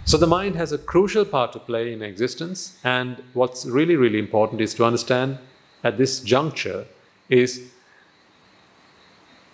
[0.04, 4.18] So the mind has a crucial part to play in existence, and what's really, really
[4.18, 5.38] important is to understand
[5.84, 6.86] at this juncture
[7.28, 7.70] is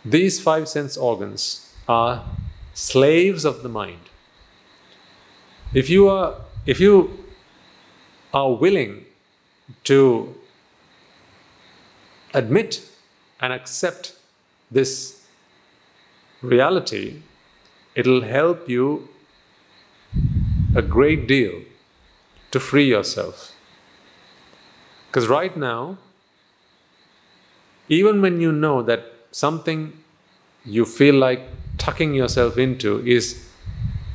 [0.04, 2.24] these five sense organs are
[2.72, 4.00] slaves of the mind.
[5.74, 6.36] If you are
[6.66, 7.24] if you
[8.34, 9.04] are willing
[9.84, 10.34] to
[12.34, 12.82] admit
[13.40, 14.14] and accept
[14.70, 15.26] this
[16.42, 17.22] reality,
[17.94, 19.08] it'll help you
[20.74, 21.62] a great deal
[22.50, 23.52] to free yourself.
[25.06, 25.98] Because right now,
[27.88, 29.92] even when you know that something
[30.64, 31.40] you feel like
[31.78, 33.45] tucking yourself into is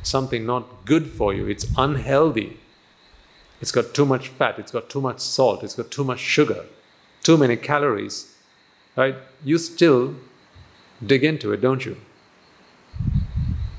[0.02, 2.58] something not good for you, it's unhealthy,
[3.60, 6.64] it's got too much fat, it's got too much salt, it's got too much sugar,
[7.22, 8.34] too many calories,
[8.96, 9.14] right?
[9.44, 10.14] You still
[11.04, 11.96] dig into it, don't you?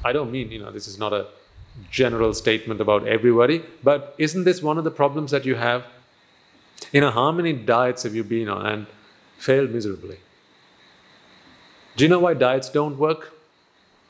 [0.04, 1.28] I don't mean, you know, this is not a
[1.90, 5.86] general statement about everybody, but isn't this one of the problems that you have?
[6.92, 8.88] You know, how many diets have you been on and
[9.38, 10.18] failed miserably?
[11.96, 13.34] Do you know why diets don't work?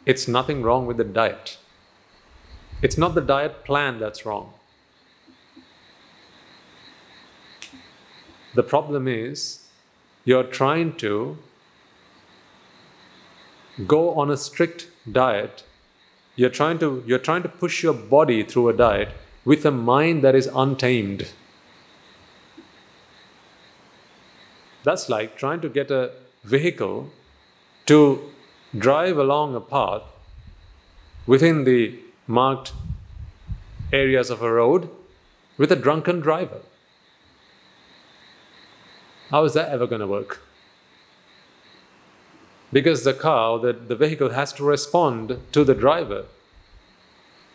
[0.05, 1.57] It's nothing wrong with the diet.
[2.83, 4.53] It's not the diet plan that's wrong.
[8.53, 9.67] The problem is
[10.25, 11.37] you're trying to
[13.87, 15.63] go on a strict diet
[16.35, 19.09] you're trying to you're trying to push your body through a diet
[19.45, 21.27] with a mind that is untamed.
[24.83, 26.11] That's like trying to get a
[26.43, 27.09] vehicle
[27.85, 28.31] to
[28.77, 30.01] drive along a path
[31.27, 32.73] within the marked
[33.91, 34.89] areas of a road
[35.57, 36.61] with a drunken driver.
[39.29, 40.41] How is that ever going to work?
[42.73, 46.25] because the car, the, the vehicle has to respond to the driver.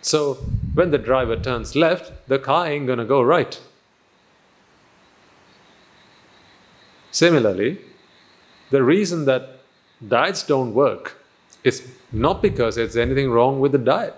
[0.01, 0.35] So
[0.73, 3.61] when the driver turns left, the car ain't gonna go right.
[7.11, 7.79] Similarly,
[8.71, 9.59] the reason that
[10.07, 11.21] diets don't work
[11.65, 14.15] is not because there's anything wrong with the diet.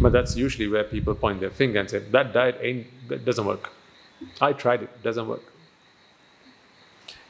[0.00, 3.46] But that's usually where people point their finger and say, that diet ain't, that doesn't
[3.46, 3.70] work.
[4.40, 5.42] I tried it, it doesn't work.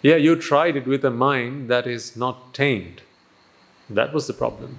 [0.03, 3.03] Yeah, you tried it with a mind that is not tamed.
[3.89, 4.79] That was the problem.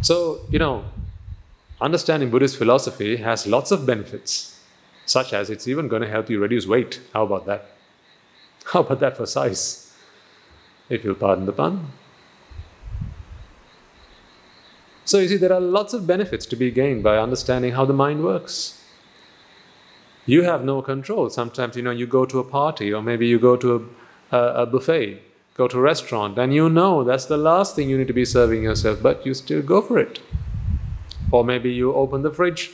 [0.00, 0.84] So, you know,
[1.80, 4.60] understanding Buddhist philosophy has lots of benefits,
[5.06, 7.00] such as it's even going to help you reduce weight.
[7.12, 7.66] How about that?
[8.72, 9.94] How about that for size?
[10.88, 11.92] If you'll pardon the pun.
[15.04, 17.92] So, you see, there are lots of benefits to be gained by understanding how the
[17.92, 18.80] mind works.
[20.26, 21.28] You have no control.
[21.30, 23.90] Sometimes, you know, you go to a party or maybe you go to
[24.30, 25.20] a, a, a buffet,
[25.56, 28.24] go to a restaurant, and you know that's the last thing you need to be
[28.24, 30.20] serving yourself, but you still go for it.
[31.32, 32.70] Or maybe you open the fridge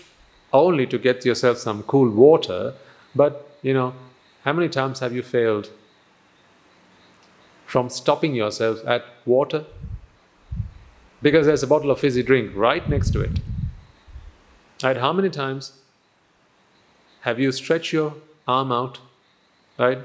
[0.53, 2.75] only to get yourself some cool water,
[3.15, 3.95] but, you know,
[4.45, 5.71] how many times have you failed
[7.67, 9.65] from stopping yourself at water?
[11.21, 13.41] Because there's a bottle of fizzy drink right next to it.
[14.83, 14.97] Right?
[14.97, 15.73] How many times
[17.23, 18.15] have you stretched your
[18.47, 19.01] arm out,
[19.79, 19.99] right?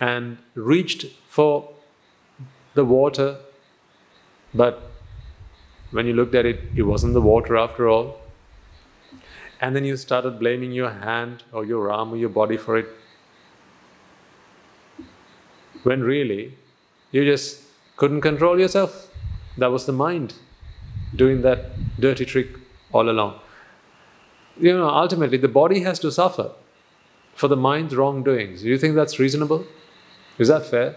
[0.00, 1.70] And reached for
[2.74, 3.38] the water,
[4.54, 4.90] but
[5.90, 8.20] when you looked at it, it wasn't the water after all.
[9.60, 12.86] And then you started blaming your hand or your arm or your body for it.
[15.82, 16.54] When really,
[17.10, 17.62] you just
[17.96, 19.07] couldn't control yourself.
[19.58, 20.34] That was the mind
[21.14, 22.48] doing that dirty trick
[22.92, 23.40] all along
[24.60, 26.50] you know, ultimately the body has to suffer
[27.34, 28.62] for the mind's wrongdoings.
[28.62, 29.64] Do you think that's reasonable?
[30.38, 30.96] Is that fair?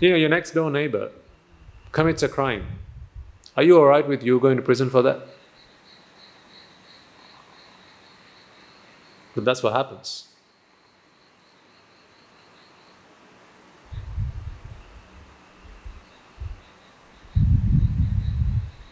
[0.00, 1.10] You know, your next door neighbor
[1.92, 2.66] commits a crime.
[3.56, 5.22] Are you all right with you going to prison for that?
[9.34, 10.28] But that's what happens.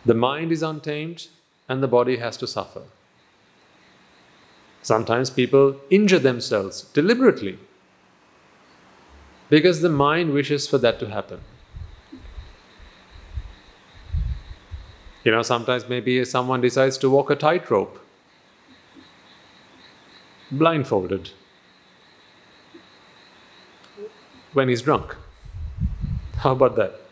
[0.04, 1.28] The mind is untamed,
[1.68, 2.82] and the body has to suffer.
[4.82, 7.58] Sometimes people injure themselves deliberately
[9.48, 11.40] because the mind wishes for that to happen.
[15.24, 17.98] You know, sometimes maybe someone decides to walk a tightrope
[20.50, 21.30] blindfolded
[24.52, 25.16] when he's drunk.
[26.36, 27.03] How about that?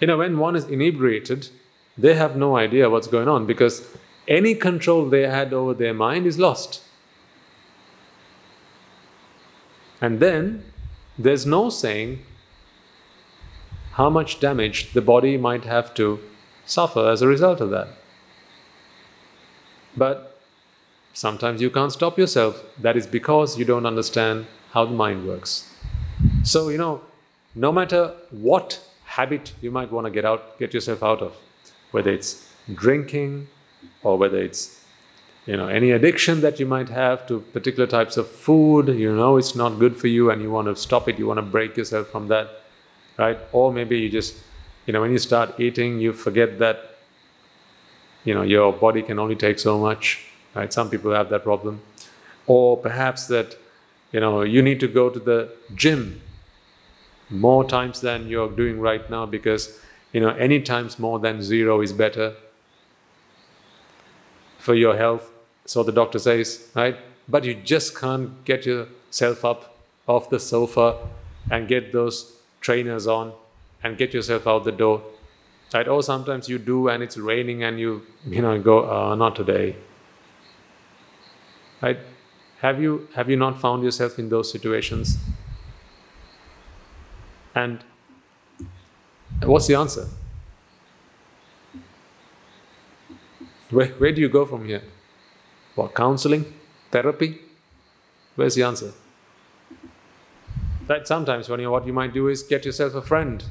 [0.00, 1.48] You know, when one is inebriated,
[1.96, 3.86] they have no idea what's going on because
[4.26, 6.82] any control they had over their mind is lost.
[10.00, 10.64] And then
[11.18, 12.24] there's no saying
[13.92, 16.20] how much damage the body might have to
[16.64, 17.88] suffer as a result of that.
[19.96, 20.40] But
[21.12, 22.64] sometimes you can't stop yourself.
[22.78, 25.74] That is because you don't understand how the mind works.
[26.44, 27.02] So, you know,
[27.54, 28.80] no matter what
[29.20, 31.32] habit you might want to get out, get yourself out of,
[31.90, 32.30] whether it's
[32.74, 33.48] drinking
[34.02, 34.62] or whether it's
[35.46, 39.36] you know any addiction that you might have to particular types of food you know
[39.38, 41.76] it's not good for you and you want to stop it you want to break
[41.76, 42.48] yourself from that
[43.20, 43.38] right?
[43.52, 44.36] Or maybe you just
[44.86, 46.96] you know when you start eating you forget that
[48.24, 50.72] you know your body can only take so much right?
[50.72, 51.80] Some people have that problem.
[52.46, 53.56] Or perhaps that
[54.12, 55.38] you know you need to go to the
[55.74, 56.20] gym
[57.30, 59.80] more times than you're doing right now because
[60.12, 62.34] you know, any times more than zero is better
[64.58, 65.30] for your health.
[65.66, 66.96] So the doctor says, right?
[67.28, 69.76] But you just can't get yourself up
[70.08, 70.96] off the sofa
[71.50, 73.32] and get those trainers on
[73.82, 75.02] and get yourself out the door.
[75.72, 75.86] Right?
[75.86, 79.76] Or sometimes you do and it's raining and you, you know, go, uh, not today.
[81.80, 81.98] Right?
[82.60, 85.16] Have you, have you not found yourself in those situations?
[87.54, 87.84] And
[89.42, 90.06] What's the answer?
[93.70, 94.82] Where, where do you go from here?
[95.74, 96.44] What, counseling?
[96.90, 97.40] Therapy?
[98.34, 98.92] Where's the answer?
[100.86, 103.44] That sometimes when you, what you might do is get yourself a friend,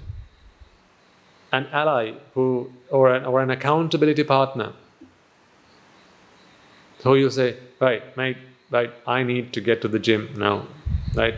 [1.52, 4.74] an ally who, or, an, or an accountability partner.
[7.00, 8.38] So you say, right, mate,
[8.70, 10.68] right, I need to get to the gym now,
[11.16, 11.36] right?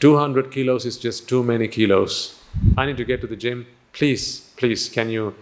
[0.00, 2.38] 200 kilos is just too many kilos.
[2.76, 3.66] I need to get to the gym.
[3.92, 5.34] Please, please, can you,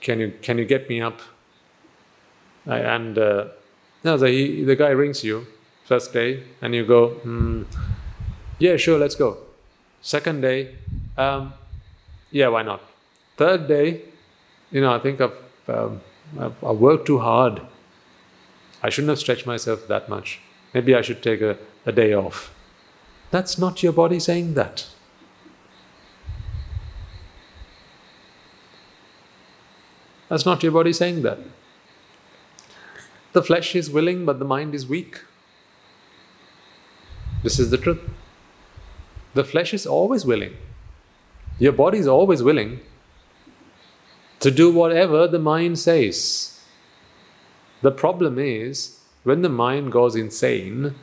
[0.00, 1.20] can you, can you get me up?
[2.66, 3.48] I, and uh,
[4.04, 5.46] no, the, the guy rings you
[5.84, 7.66] first day, and you go, mm,
[8.58, 9.38] yeah, sure, let's go.
[10.00, 10.74] Second day,
[11.16, 11.52] um,
[12.30, 12.80] yeah, why not?
[13.36, 14.02] Third day,
[14.70, 15.36] you know, I think I've,
[15.68, 16.00] um,
[16.38, 17.60] I've, I've worked too hard.
[18.82, 20.40] I shouldn't have stretched myself that much.
[20.74, 22.52] Maybe I should take a, a day off.
[23.32, 24.86] That's not your body saying that.
[30.28, 31.38] That's not your body saying that.
[33.32, 35.20] The flesh is willing, but the mind is weak.
[37.42, 38.00] This is the truth.
[39.32, 40.54] The flesh is always willing.
[41.58, 42.80] Your body is always willing
[44.40, 46.60] to do whatever the mind says.
[47.80, 50.94] The problem is when the mind goes insane,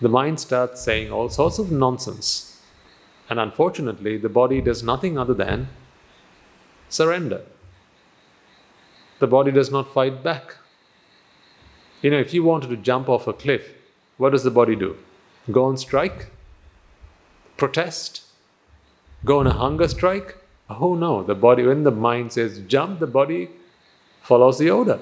[0.00, 2.60] the mind starts saying all sorts of nonsense.
[3.28, 5.68] And unfortunately, the body does nothing other than
[6.88, 7.42] surrender.
[9.18, 10.56] The body does not fight back.
[12.00, 13.74] You know, if you wanted to jump off a cliff,
[14.16, 14.96] what does the body do?
[15.50, 16.30] Go on strike?
[17.56, 18.22] Protest?
[19.24, 20.36] Go on a hunger strike?
[20.70, 23.50] Oh no, the body, when the mind says jump, the body
[24.22, 25.00] follows the order.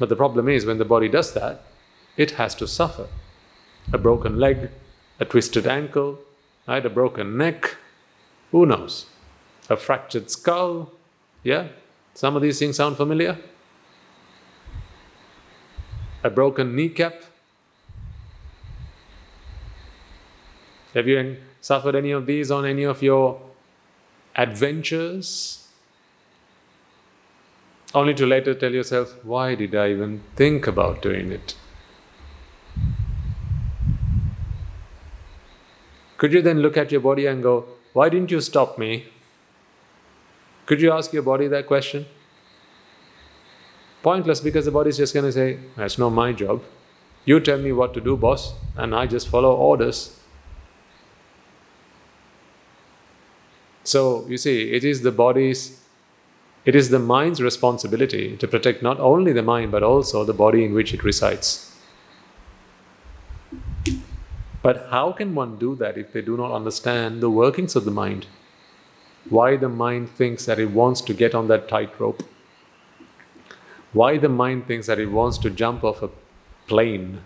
[0.00, 1.62] But the problem is, when the body does that,
[2.16, 3.06] it has to suffer.
[3.92, 4.70] A broken leg,
[5.20, 6.18] a twisted ankle,
[6.66, 6.84] right?
[6.84, 7.76] a broken neck,
[8.50, 9.06] who knows?
[9.68, 10.90] A fractured skull,
[11.44, 11.68] yeah?
[12.14, 13.36] Some of these things sound familiar?
[16.24, 17.22] A broken kneecap.
[20.94, 23.38] Have you suffered any of these on any of your
[24.34, 25.68] adventures?
[27.94, 31.54] Only to later tell yourself, why did I even think about doing it?
[36.18, 39.06] Could you then look at your body and go, why didn't you stop me?
[40.66, 42.06] Could you ask your body that question?
[44.02, 46.62] Pointless because the body is just going to say, That's not my job.
[47.24, 50.18] You tell me what to do, boss, and I just follow orders.
[53.82, 55.82] So, you see, it is the body's,
[56.64, 60.64] it is the mind's responsibility to protect not only the mind but also the body
[60.64, 61.66] in which it resides.
[64.62, 67.90] But how can one do that if they do not understand the workings of the
[67.90, 68.26] mind?
[69.28, 72.22] Why the mind thinks that it wants to get on that tightrope?
[73.92, 76.10] Why the mind thinks that it wants to jump off a
[76.66, 77.22] plane?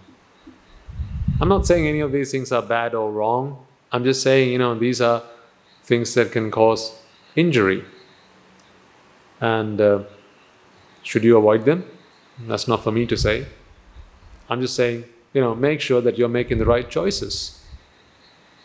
[1.40, 3.66] I'm not saying any of these things are bad or wrong.
[3.90, 5.22] I'm just saying, you know, these are
[5.82, 6.96] things that can cause
[7.36, 7.84] injury.
[9.40, 10.02] And uh,
[11.02, 11.84] should you avoid them?
[12.46, 13.46] That's not for me to say.
[14.48, 15.04] I'm just saying
[15.34, 17.60] you know, make sure that you're making the right choices.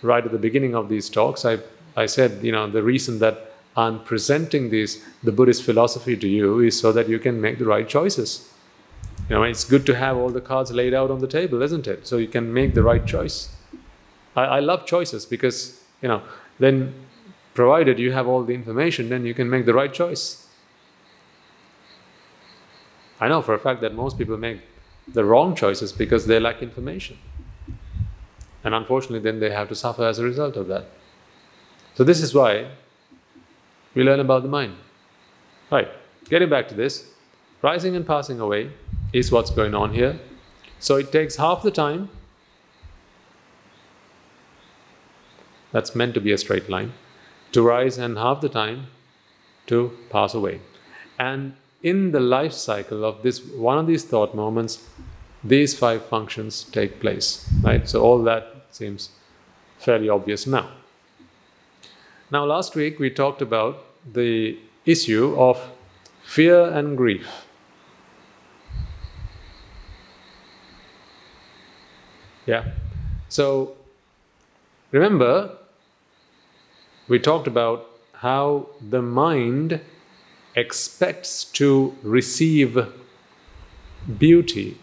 [0.02, 1.58] Right at the beginning of these talks, I,
[1.98, 6.60] I said, you know, the reason that I'm presenting this, the Buddhist philosophy to you
[6.60, 8.54] is so that you can make the right choices.
[9.30, 11.88] You know, it's good to have all the cards laid out on the table, isn't
[11.88, 12.08] it?
[12.08, 13.50] So you can make the right choice.
[14.36, 16.22] I, I love choices because, you know,
[16.60, 16.94] then
[17.56, 20.48] provided you have all the information, then you can make the right choice.
[23.20, 24.62] I know for a fact that most people make
[25.08, 27.18] the wrong choices because they lack information.
[28.64, 30.86] And unfortunately, then they have to suffer as a result of that.
[31.96, 32.68] So, this is why
[33.94, 34.76] we learn about the mind.
[35.72, 35.90] Right,
[36.26, 37.12] getting back to this,
[37.62, 38.72] rising and passing away
[39.14, 40.20] is what's going on here.
[40.80, 42.10] So, it takes half the time,
[45.72, 46.94] that's meant to be a straight line,
[47.52, 48.88] to rise, and half the time
[49.68, 50.62] to pass away.
[51.18, 54.86] And in the life cycle of this one of these thought moments,
[55.44, 57.48] these five functions take place.
[57.62, 57.88] Right?
[57.88, 59.10] So all that seems
[59.78, 60.70] fairly obvious now.
[62.32, 63.84] Now, last week we talked about
[64.14, 65.60] the issue of
[66.24, 67.28] fear and grief.
[72.46, 72.66] Yeah.
[73.30, 73.76] So
[74.92, 75.58] remember,
[77.08, 79.82] we talked about how the mind
[80.56, 82.78] expects to receive
[84.18, 84.78] beauty.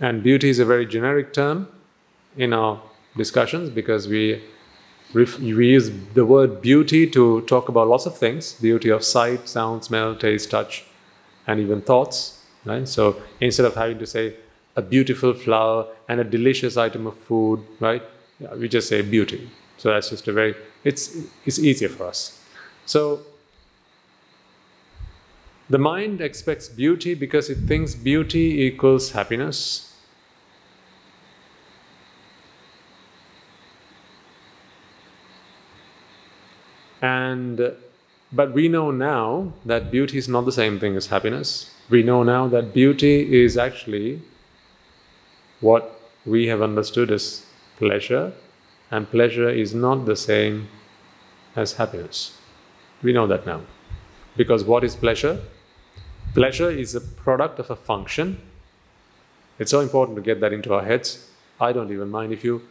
[0.00, 1.68] And beauty is a very generic term
[2.36, 2.82] in our
[3.16, 4.42] discussions because we,
[5.14, 5.26] we
[5.66, 10.14] use the word beauty to talk about lots of things beauty of sight, sound, smell,
[10.14, 10.84] taste, touch,
[11.46, 12.44] and even thoughts.
[12.64, 12.86] Right?
[12.86, 14.34] So instead of having to say
[14.74, 18.02] a beautiful flower and a delicious item of food, right?
[18.56, 19.50] We just say beauty.
[19.78, 20.54] So that's just a very,
[20.86, 22.40] it's, it's easier for us.
[22.86, 23.20] So
[25.68, 29.92] the mind expects beauty because it thinks beauty equals happiness.
[37.02, 37.72] And
[38.32, 41.74] but we know now that beauty is not the same thing as happiness.
[41.90, 44.22] We know now that beauty is actually
[45.60, 47.44] what we have understood as
[47.76, 48.32] pleasure
[48.90, 50.68] and pleasure is not the same
[51.56, 52.38] as happiness.
[53.02, 53.62] We know that now.
[54.36, 55.40] Because what is pleasure?
[56.34, 58.40] Pleasure is a product of a function.
[59.58, 61.30] It's so important to get that into our heads.
[61.58, 62.62] I don't even mind if you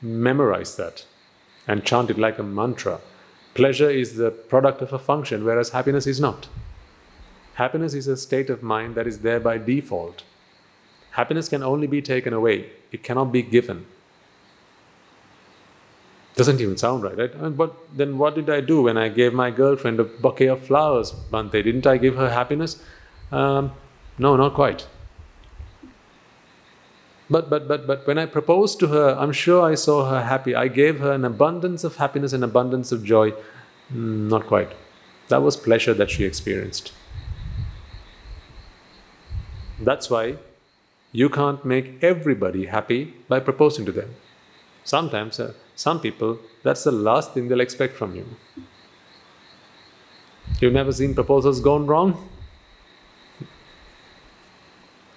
[0.00, 1.06] memorize that
[1.68, 3.00] and chant it like a mantra.
[3.54, 6.48] Pleasure is the product of a function, whereas happiness is not.
[7.54, 10.24] Happiness is a state of mind that is there by default.
[11.12, 13.86] Happiness can only be taken away, it cannot be given.
[16.46, 17.56] Doesn't even sound right, right?
[17.56, 21.12] But then what did I do when I gave my girlfriend a bouquet of flowers,
[21.12, 21.62] Bhante?
[21.62, 22.82] Didn't I give her happiness?
[23.30, 23.72] Um,
[24.18, 24.86] no, not quite.
[27.30, 30.54] But, but, but, but when I proposed to her, I'm sure I saw her happy.
[30.54, 33.30] I gave her an abundance of happiness and abundance of joy.
[33.92, 34.72] Mm, not quite.
[35.28, 36.92] That was pleasure that she experienced.
[39.80, 40.36] That's why
[41.12, 44.14] you can't make everybody happy by proposing to them.
[44.84, 45.52] Sometimes, uh,
[45.82, 48.24] some people, that's the last thing they'll expect from you.
[50.60, 52.10] You've never seen proposals gone wrong?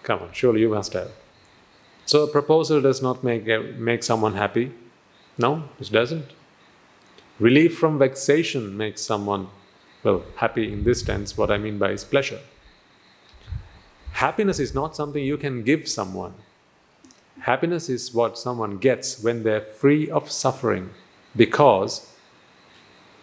[0.02, 1.12] Come on, surely you must have.
[2.06, 4.72] So a proposal does not make, uh, make someone happy.
[5.38, 6.32] No, it doesn't.
[7.40, 9.48] Relief from vexation makes someone,
[10.04, 11.38] well, happy in this sense.
[11.38, 12.40] What I mean by is pleasure.
[14.14, 16.34] Happiness is not something you can give someone.
[17.42, 20.90] Happiness is what someone gets when they're free of suffering
[21.36, 22.12] because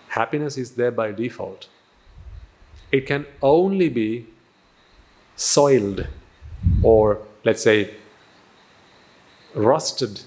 [0.08, 1.68] happiness is there by default.
[2.90, 4.26] It can only be
[5.36, 6.06] soiled
[6.82, 7.94] or, let's say,
[9.54, 10.22] rusted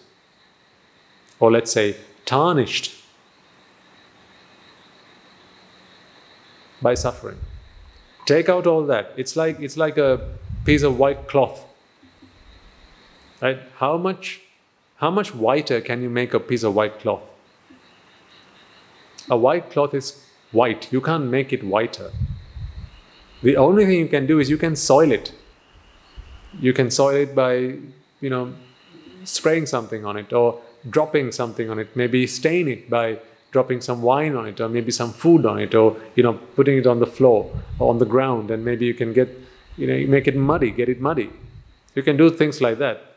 [1.40, 1.96] or, let's say,
[2.26, 2.96] tarnished
[6.82, 7.38] by suffering.
[8.26, 9.14] Take out all that.
[9.18, 11.65] It's like, it's like a piece of white cloth.
[13.42, 13.60] Right?
[13.78, 14.42] How much,
[14.98, 17.22] how much whiter can you make a piece of white cloth?
[19.30, 20.92] A white cloth is white.
[20.92, 22.12] You can't make it whiter.
[23.44, 25.34] The only thing you can do is you can soil it.
[26.60, 27.78] You can soil it by,
[28.22, 28.54] you know,
[29.24, 31.96] spraying something on it or dropping something on it.
[31.96, 33.20] Maybe stain it by
[33.52, 36.78] dropping some wine on it or maybe some food on it or, you know, putting
[36.78, 39.30] it on the floor or on the ground and maybe you can get
[39.78, 41.30] you know, make it muddy, get it muddy.
[41.96, 43.15] You can do things like that.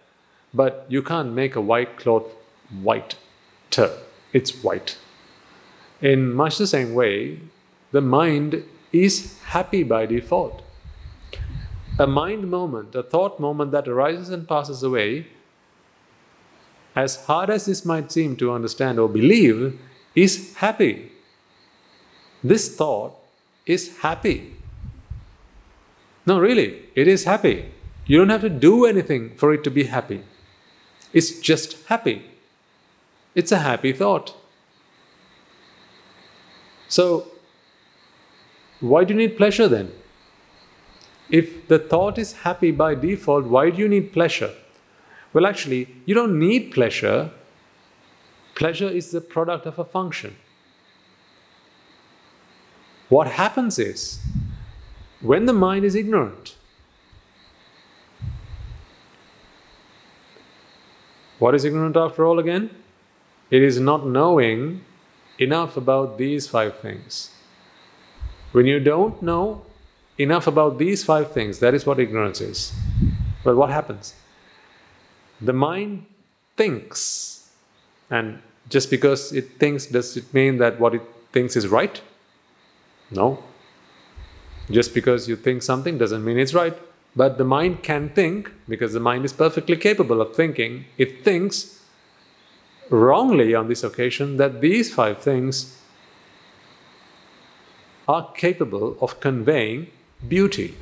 [0.59, 2.29] But you can't make a white cloth
[2.83, 3.15] white.
[4.33, 4.97] It's white.
[6.01, 7.41] In much the same way,
[7.93, 10.63] the mind is happy by default.
[11.99, 15.27] A mind moment, a thought moment that arises and passes away,
[16.97, 19.79] as hard as this might seem to understand or believe,
[20.15, 21.13] is happy.
[22.43, 23.15] This thought
[23.67, 24.57] is happy.
[26.27, 27.57] No, really, it is happy.
[28.07, 30.23] You don't have to do anything for it to be happy.
[31.13, 32.23] It's just happy.
[33.35, 34.35] It's a happy thought.
[36.89, 37.29] So,
[38.81, 39.93] why do you need pleasure then?
[41.31, 44.55] If the thought is happy by default, why do you need pleasure?
[45.33, 47.31] Well, actually, you don't need pleasure.
[48.55, 50.37] Pleasure is the product of a function.
[53.09, 54.21] What happens is,
[55.21, 56.57] when the mind is ignorant.
[61.39, 62.71] What is ignorant after all again?
[63.51, 64.85] It is not knowing
[65.39, 67.31] enough about these five things.
[68.53, 69.63] When you don't know
[70.19, 72.73] enough about these five things, that is what ignorance is.
[73.45, 74.15] But what happens?
[75.41, 76.07] The mind
[76.57, 77.51] thinks,
[78.11, 81.03] and just because it thinks, does it mean that what it
[81.33, 82.01] thinks is right?
[83.11, 83.43] No.
[84.71, 86.77] Just because you think something doesn't mean it's right.
[87.17, 90.85] But the mind can think, because the mind is perfectly capable of thinking.
[90.97, 91.83] It thinks
[92.91, 95.81] wrongly on this occasion that these five things
[98.07, 99.89] are capable of conveying
[100.27, 100.75] beauty.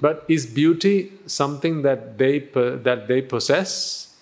[0.00, 4.16] But is beauty something that they, that they possess?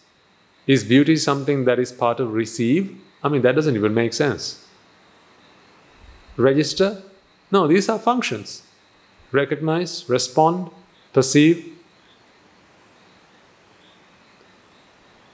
[0.67, 2.97] Is beauty something that is part of receive?
[3.23, 4.63] I mean, that doesn't even make sense
[6.37, 7.03] register.
[7.51, 8.63] No, these are functions.
[9.33, 10.71] Recognize, respond,
[11.13, 11.73] perceive.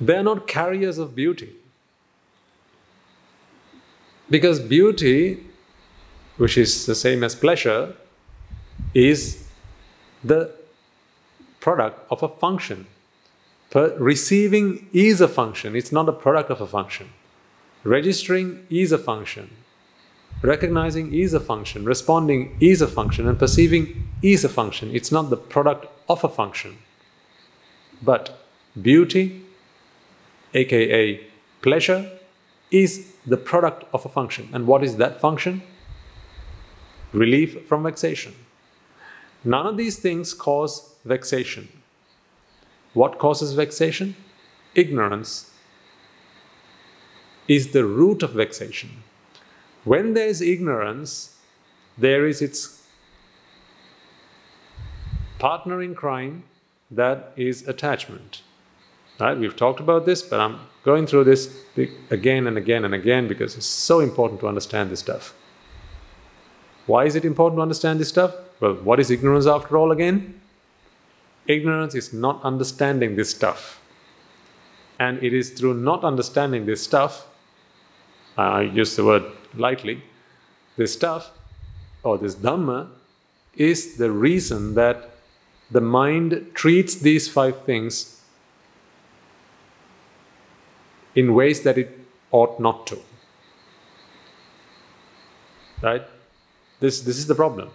[0.00, 1.54] They are not carriers of beauty.
[4.30, 5.44] Because beauty,
[6.36, 7.94] which is the same as pleasure,
[8.94, 9.48] is
[10.22, 10.54] the
[11.60, 12.86] product of a function.
[13.70, 17.10] Per receiving is a function, it's not a product of a function.
[17.84, 19.50] Registering is a function.
[20.42, 24.94] Recognizing is a function, responding is a function, and perceiving is a function.
[24.94, 26.78] It's not the product of a function.
[28.00, 28.38] But
[28.80, 29.42] beauty,
[30.54, 31.26] aka
[31.60, 32.10] pleasure,
[32.70, 34.48] is the product of a function.
[34.52, 35.62] And what is that function?
[37.12, 38.34] Relief from vexation.
[39.44, 41.68] None of these things cause vexation.
[42.92, 44.14] What causes vexation?
[44.74, 45.50] Ignorance
[47.48, 48.90] is the root of vexation.
[49.84, 51.36] When there is ignorance,
[51.96, 52.82] there is its
[55.38, 56.44] partner in crime,
[56.90, 58.42] that is attachment.
[59.20, 59.36] Right?
[59.36, 61.62] We've talked about this, but I'm going through this
[62.10, 65.34] again and again and again because it's so important to understand this stuff.
[66.86, 68.34] Why is it important to understand this stuff?
[68.60, 70.40] Well, what is ignorance after all again?
[71.46, 73.80] Ignorance is not understanding this stuff.
[74.98, 77.26] And it is through not understanding this stuff,
[78.36, 80.02] I use the word lightly,
[80.76, 81.30] this stuff
[82.02, 82.88] or this Dhamma
[83.56, 85.10] is the reason that
[85.70, 88.22] the mind treats these five things
[91.14, 91.98] in ways that it
[92.30, 92.98] ought not to.
[95.82, 96.02] Right?
[96.80, 97.70] This, this is the problem.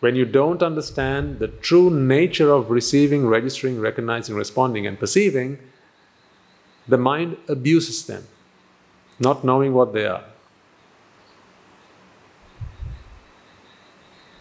[0.00, 5.58] When you don't understand the true nature of receiving, registering, recognizing, responding, and perceiving,
[6.86, 8.26] the mind abuses them,
[9.18, 10.24] not knowing what they are.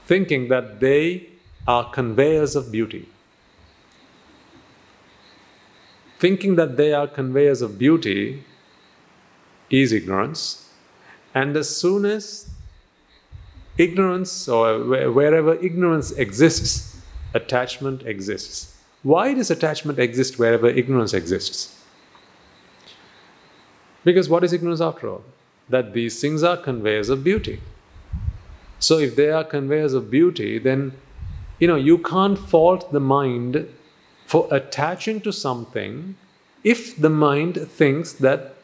[0.06, 1.30] Thinking that they
[1.68, 3.08] are conveyors of beauty.
[6.20, 8.44] Thinking that they are conveyors of beauty
[9.70, 10.70] is ignorance.
[11.34, 12.50] And as soon as
[13.78, 17.02] ignorance or wherever ignorance exists,
[17.34, 18.78] attachment exists.
[19.02, 21.84] Why does attachment exist wherever ignorance exists?
[24.04, 25.24] Because what is ignorance after all?
[25.70, 27.62] That these things are conveyors of beauty.
[28.84, 30.91] So if they are conveyors of beauty, then
[31.57, 33.69] you know, you can't fault the mind
[34.26, 36.18] for attaching to something
[36.65, 38.55] if the mind thinks that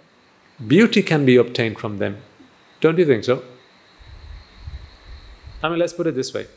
[0.68, 2.18] beauty can be obtained from them.
[2.82, 3.44] Don't you think so?
[5.64, 6.48] I mean, let's put it this way.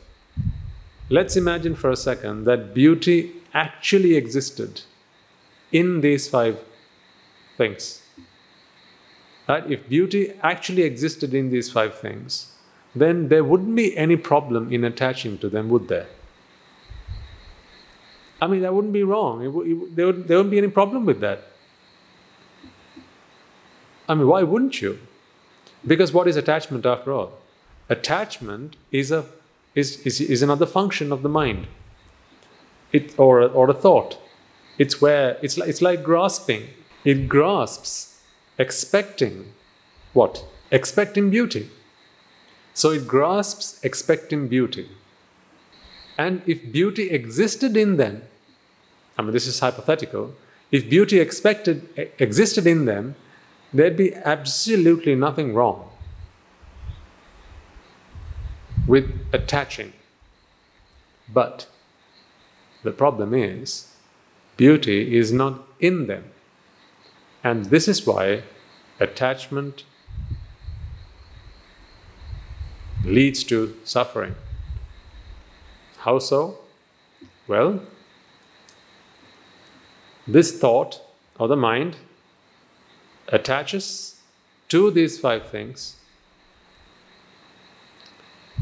[1.09, 4.81] Let's imagine for a second that beauty actually existed
[5.71, 6.59] in these five
[7.57, 8.01] things.
[9.47, 9.71] Right?
[9.71, 12.52] If beauty actually existed in these five things,
[12.95, 16.07] then there wouldn't be any problem in attaching to them, would there?
[18.41, 19.41] I mean, that wouldn't be wrong.
[19.41, 21.47] It, it, there, would, there wouldn't be any problem with that.
[24.07, 24.99] I mean, why wouldn't you?
[25.85, 27.39] Because what is attachment after all?
[27.89, 29.25] Attachment is, a,
[29.75, 31.67] is, is, is another function of the mind
[32.91, 34.17] it, or, or a thought.
[34.77, 36.69] It's where it's like, it's like grasping.
[37.03, 38.21] It grasps,
[38.57, 39.53] expecting
[40.13, 40.45] what?
[40.71, 41.69] Expecting beauty.
[42.73, 44.89] So it grasps, expecting beauty.
[46.17, 48.23] And if beauty existed in them,
[49.17, 50.33] I mean, this is hypothetical.
[50.71, 51.87] If beauty expected,
[52.19, 53.15] existed in them,
[53.71, 55.89] there'd be absolutely nothing wrong
[58.87, 59.93] with attaching.
[61.31, 61.67] But
[62.83, 63.95] the problem is,
[64.57, 66.25] beauty is not in them.
[67.43, 68.43] And this is why
[68.99, 69.83] attachment
[73.03, 74.35] leads to suffering.
[75.99, 76.59] How so?
[77.47, 77.81] Well,
[80.27, 81.01] this thought
[81.37, 81.97] or the mind
[83.27, 84.21] attaches
[84.69, 85.97] to these five things.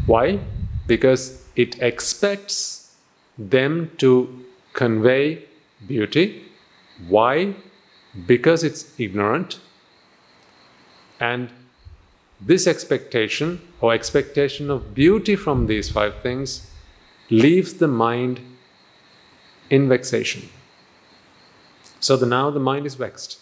[0.06, 0.40] Why?
[0.88, 2.96] Because it expects
[3.38, 5.46] them to convey
[5.88, 6.46] beauty.
[7.08, 7.56] Why?
[8.26, 9.60] Because it's ignorant.
[11.20, 11.50] And
[12.42, 16.72] this expectation or expectation of beauty from these five things
[17.30, 18.42] leaves the mind
[19.70, 20.50] in vexation.
[22.00, 23.40] So the, now the mind is vexed.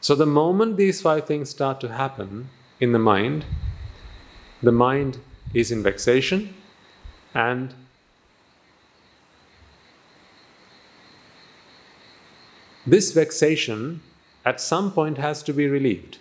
[0.00, 2.48] So the moment these five things start to happen
[2.78, 3.44] in the mind,
[4.62, 5.18] the mind
[5.52, 6.54] is in vexation
[7.34, 7.74] and
[12.86, 14.00] this vexation
[14.44, 16.18] at some point has to be relieved.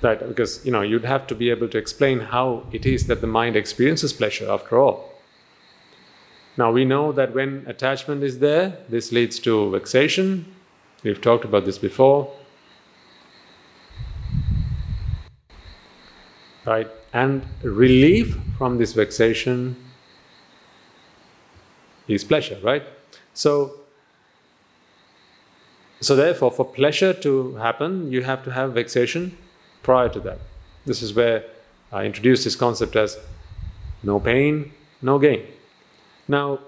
[0.00, 3.20] Right, because you know you'd have to be able to explain how it is that
[3.20, 5.12] the mind experiences pleasure after all.
[6.56, 10.54] Now we know that when attachment is there, this leads to vexation.
[11.02, 12.32] We've talked about this before.
[16.64, 16.88] Right?
[17.12, 19.76] And relief from this vexation
[22.06, 22.84] is pleasure, right?
[23.34, 23.80] So,
[26.00, 29.36] so therefore, for pleasure to happen, you have to have vexation
[29.82, 30.38] prior to that.
[30.86, 31.44] This is where
[31.92, 33.18] I introduced this concept as
[34.02, 34.72] no pain,
[35.02, 35.46] no gain.
[36.26, 36.60] Now,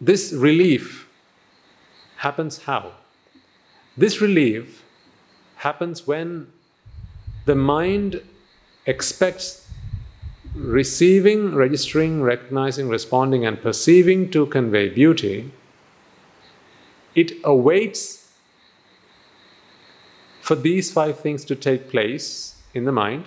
[0.00, 1.08] this relief
[2.18, 2.92] happens how?
[3.96, 4.82] This relief
[5.56, 6.48] happens when
[7.46, 8.22] the mind
[8.86, 9.68] expects
[10.54, 15.50] receiving, registering, recognizing, responding, and perceiving to convey beauty,
[17.14, 18.25] it awaits
[20.46, 23.24] for these five things to take place in the mind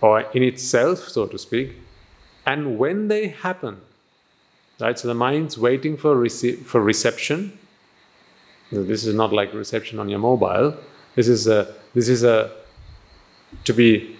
[0.00, 1.76] or in itself, so to speak.
[2.44, 3.80] And when they happen,
[4.80, 7.56] right, so the mind's waiting for, rece- for reception.
[8.72, 10.76] This is not like reception on your mobile.
[11.14, 12.50] This is a, this is a,
[13.62, 14.16] to be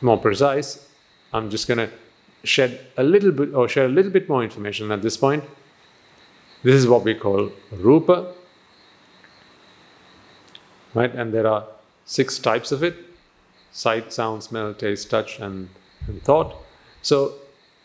[0.00, 0.88] more precise,
[1.32, 1.90] I'm just going to
[2.42, 5.44] shed a little bit or share a little bit more information at this point.
[6.64, 8.34] This is what we call rupa,
[10.94, 11.14] right?
[11.14, 11.64] And there are
[12.04, 12.96] six types of it
[13.72, 15.68] sight, sound, smell, taste, touch, and,
[16.08, 16.56] and thought.
[17.02, 17.34] So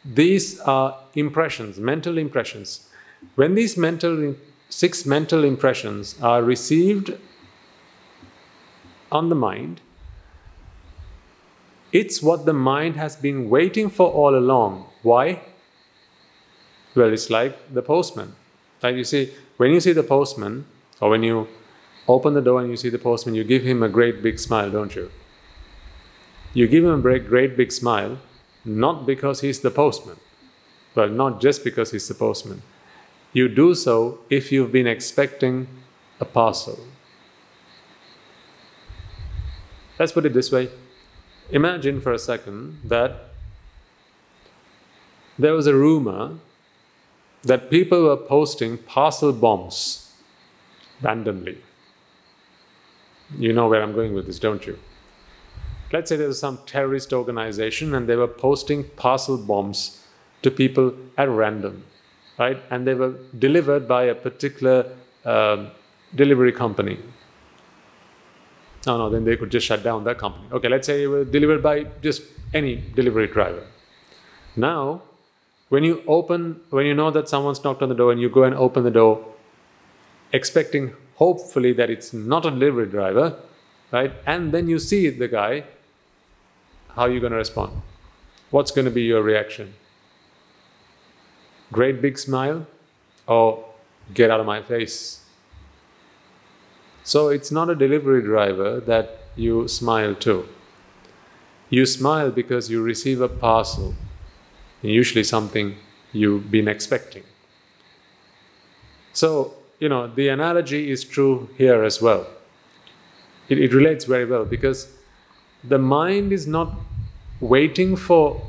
[0.03, 2.89] these are impressions, mental impressions.
[3.35, 4.35] When these mental,
[4.69, 7.17] six mental impressions are received
[9.11, 9.81] on the mind,
[11.91, 14.85] it's what the mind has been waiting for all along.
[15.01, 15.41] Why?
[16.93, 18.35] Well, it's like the postman.
[18.81, 20.65] Like you see, when you see the postman,
[20.99, 21.47] or when you
[22.07, 24.69] open the door and you see the postman, you give him a great big smile,
[24.69, 25.11] don't you?
[26.53, 28.19] You give him a great big smile,
[28.63, 30.17] not because he's the postman.
[30.93, 32.61] Well, not just because he's the postman.
[33.33, 35.67] You do so if you've been expecting
[36.19, 36.79] a parcel.
[39.99, 40.69] Let's put it this way
[41.51, 43.29] Imagine for a second that
[45.37, 46.39] there was a rumor
[47.43, 50.11] that people were posting parcel bombs
[51.03, 51.59] randomly.
[53.37, 54.77] You know where I'm going with this, don't you?
[55.91, 60.03] Let's say there was some terrorist organization and they were posting parcel bombs
[60.41, 61.83] to people at random,
[62.37, 62.61] right?
[62.69, 64.85] And they were delivered by a particular
[65.23, 65.69] uh,
[66.13, 66.99] delivery company.
[68.85, 70.45] No, no, then they could just shut down that company.
[70.51, 72.21] Okay, let's say it was delivered by just
[72.53, 73.65] any delivery driver.
[74.55, 75.01] Now,
[75.69, 78.43] when you open, when you know that someone's knocked on the door and you go
[78.43, 79.25] and open the door,
[80.31, 83.37] expecting hopefully that it's not a delivery driver,
[83.91, 84.13] right?
[84.25, 85.63] And then you see the guy,
[86.95, 87.81] how are you going to respond?
[88.51, 89.73] What's going to be your reaction?
[91.71, 92.67] Great big smile
[93.27, 93.65] or
[94.13, 95.25] get out of my face?
[97.03, 100.47] So it's not a delivery driver that you smile to.
[101.69, 103.95] You smile because you receive a parcel,
[104.81, 105.75] and usually something
[106.11, 107.23] you've been expecting.
[109.13, 112.27] So, you know, the analogy is true here as well.
[113.49, 114.91] It, it relates very well because
[115.63, 116.73] the mind is not
[117.39, 118.41] waiting for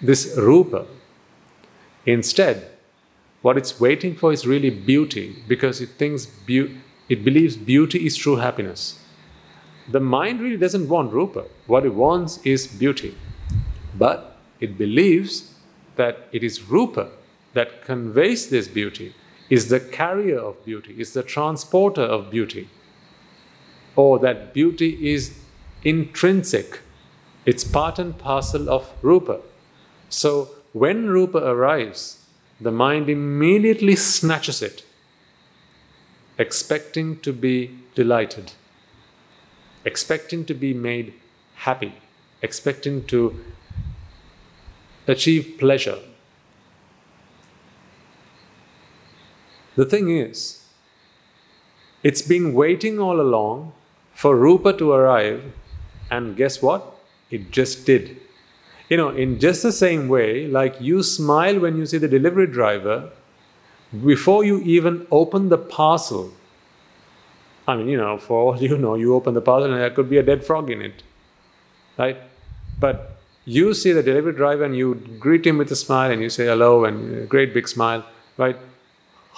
[0.00, 0.86] this rupa.
[2.06, 2.70] Instead,
[3.42, 8.16] what it's waiting for is really beauty because it thinks beauty it believes beauty is
[8.16, 8.98] true happiness.
[9.90, 11.44] The mind really doesn't want rupa.
[11.66, 13.16] What it wants is beauty.
[13.96, 15.54] But it believes
[15.96, 17.08] that it is rupa
[17.54, 19.14] that conveys this beauty,
[19.50, 22.68] is the carrier of beauty, is the transporter of beauty.
[23.96, 25.38] Or that beauty is
[25.82, 26.80] intrinsic,
[27.46, 29.40] it's part and parcel of rupa.
[30.08, 32.24] So when rupa arrives,
[32.60, 34.84] the mind immediately snatches it
[36.38, 38.52] expecting to be delighted,
[39.84, 41.12] expecting to be made
[41.56, 41.92] happy,
[42.42, 43.44] expecting to
[45.08, 45.98] achieve pleasure.
[49.78, 50.64] The thing is,
[52.02, 53.74] it's been waiting all along
[54.12, 55.52] for Rupa to arrive,
[56.10, 56.96] and guess what?
[57.30, 58.16] It just did.
[58.88, 62.48] You know, in just the same way, like you smile when you see the delivery
[62.48, 63.10] driver,
[64.04, 66.32] before you even open the parcel,
[67.68, 70.10] I mean, you know, for all you know, you open the parcel and there could
[70.10, 71.04] be a dead frog in it,
[71.96, 72.16] right?
[72.80, 73.12] But
[73.44, 76.46] you see the delivery driver and you greet him with a smile and you say
[76.46, 78.04] hello and a great big smile,
[78.36, 78.56] right?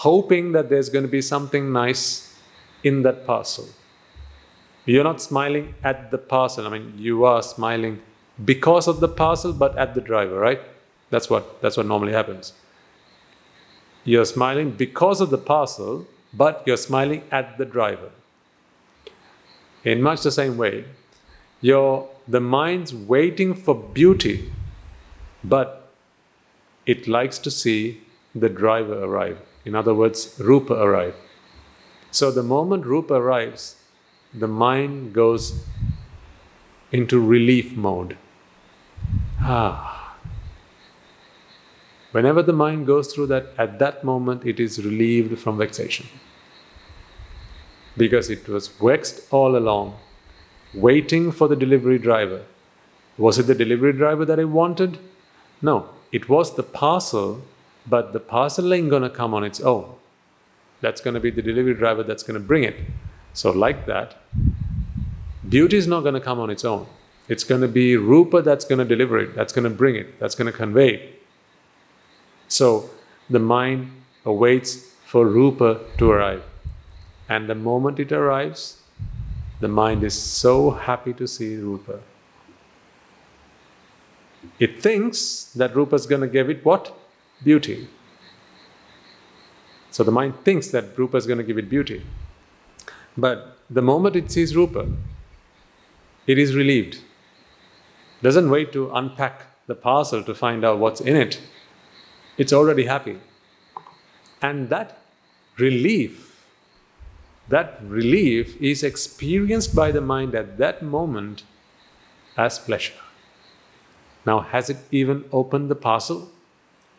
[0.04, 2.34] Hoping that there's going to be something nice
[2.82, 3.68] in that parcel.
[4.86, 6.66] You're not smiling at the parcel.
[6.66, 8.00] I mean, you are smiling
[8.44, 10.60] because of the parcel, but at the driver, right?
[11.10, 12.52] That's what that's what normally happens.
[14.04, 18.10] You're smiling because of the parcel, but you're smiling at the driver.
[19.84, 20.84] In much the same way,
[21.60, 24.50] your the mind's waiting for beauty,
[25.44, 25.92] but
[26.86, 28.00] it likes to see
[28.34, 29.38] the driver arrive.
[29.64, 31.14] In other words, Rupa arrive.
[32.10, 33.76] So the moment Rupa arrives,
[34.32, 35.64] the mind goes
[36.92, 38.16] into relief mode.
[39.40, 40.00] Ah,
[42.12, 46.06] Whenever the mind goes through that, at that moment it is relieved from vexation.
[47.96, 49.94] Because it was vexed all along,
[50.74, 52.42] waiting for the delivery driver.
[53.16, 54.98] Was it the delivery driver that I wanted?
[55.62, 57.42] No, it was the parcel,
[57.86, 59.94] but the parcel ain't gonna come on its own.
[60.80, 62.76] That's to be the delivery driver that's to bring it.
[63.32, 64.16] So, like that,
[65.48, 66.86] beauty is not to come on its own.
[67.28, 71.14] It's to be Rupa that's to deliver it, that's to bring it, that's to convey.
[72.48, 72.90] So,
[73.28, 73.92] the mind
[74.24, 74.74] awaits
[75.04, 76.42] for Rupa to arrive.
[77.28, 78.82] And the moment it arrives,
[79.60, 82.00] the mind is so happy to see Rupa.
[84.58, 86.96] It thinks that Rupa is going to give it what?
[87.42, 87.88] Beauty.
[89.90, 92.04] So the mind thinks that Rupa is going to give it beauty.
[93.16, 94.86] But the moment it sees Rupa,
[96.26, 97.00] it is relieved.
[98.22, 101.40] Doesn't wait to unpack the parcel to find out what's in it.
[102.36, 103.18] It's already happy.
[104.42, 104.98] And that
[105.58, 106.46] relief,
[107.48, 111.42] that relief is experienced by the mind at that moment
[112.36, 112.94] as pleasure.
[114.24, 116.30] Now, has it even opened the parcel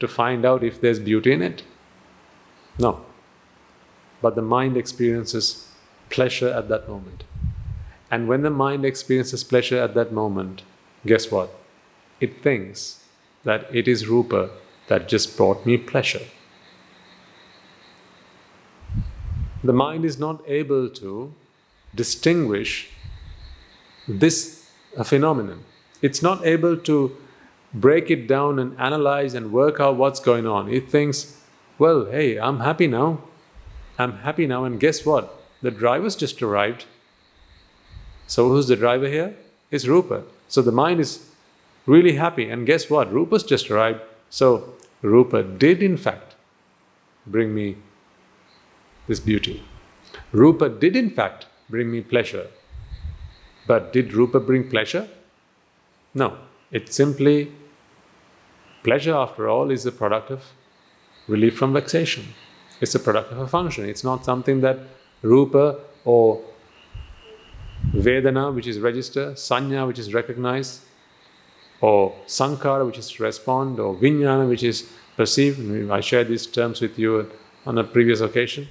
[0.02, 1.64] to find out if there's beauty in it?
[2.78, 3.06] No.
[4.22, 5.68] But the mind experiences
[6.10, 7.24] pleasure at that moment.
[8.12, 10.64] And when the mind experiences pleasure at that moment,
[11.06, 11.56] guess what?
[12.20, 13.06] It thinks
[13.44, 14.50] that it is Rupa
[14.88, 16.26] that just brought me pleasure.
[19.64, 21.34] The mind is not able to
[21.96, 22.90] distinguish
[24.08, 24.70] this
[25.04, 25.64] phenomenon.
[26.02, 27.16] It's not able to
[27.74, 30.70] break it down and analyze and work out what's going on.
[30.70, 31.42] It thinks,
[31.78, 33.22] well, hey, I'm happy now.
[33.98, 35.42] I'm happy now, and guess what?
[35.62, 36.86] The driver's just arrived.
[38.28, 39.36] So, who's the driver here?
[39.70, 40.24] It's Rupa.
[40.48, 41.30] So, the mind is
[41.86, 43.12] really happy, and guess what?
[43.12, 44.02] Rupa's just arrived.
[44.30, 46.36] So, Rupa did, in fact,
[47.28, 47.78] bring me
[49.08, 49.64] this beauty.
[50.32, 52.48] Rupa did, in fact, bring me pleasure.
[53.68, 55.08] But did Rupa bring pleasure?
[56.14, 56.38] No.
[56.72, 57.52] It simply,
[58.84, 60.44] pleasure after all is a product of
[61.28, 62.34] relief from vexation.
[62.80, 63.86] It's a product of a function.
[63.86, 64.80] It's not something that
[65.22, 66.42] Rupa or
[67.94, 70.86] Vedana, which is register, Sanya, which is recognize,
[71.80, 75.92] or Sankara, which is respond, or Vijnana, which is perceive.
[75.92, 77.30] I shared these terms with you
[77.66, 78.68] on a previous occasion,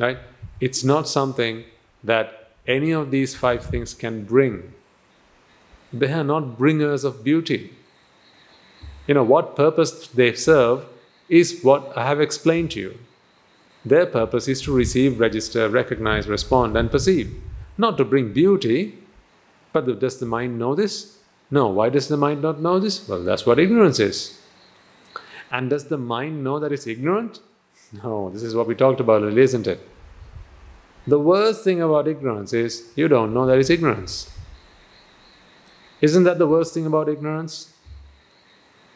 [0.00, 0.18] right?
[0.60, 1.64] It's not something
[2.02, 4.72] that any of these five things can bring.
[5.92, 7.74] They are not bringers of beauty.
[9.06, 10.86] You know, what purpose they serve
[11.28, 12.98] is what I have explained to you.
[13.84, 17.34] Their purpose is to receive, register, recognize, respond, and perceive,
[17.76, 18.98] not to bring beauty.
[19.72, 21.18] But does the mind know this?
[21.50, 21.68] No.
[21.68, 23.06] Why does the mind not know this?
[23.08, 24.40] Well, that's what ignorance is.
[25.50, 27.40] And does the mind know that it's ignorant?
[28.02, 29.86] No, this is what we talked about earlier, isn't it?
[31.06, 34.30] The worst thing about ignorance is you don't know that it's ignorance.
[36.00, 37.73] Isn't that the worst thing about ignorance?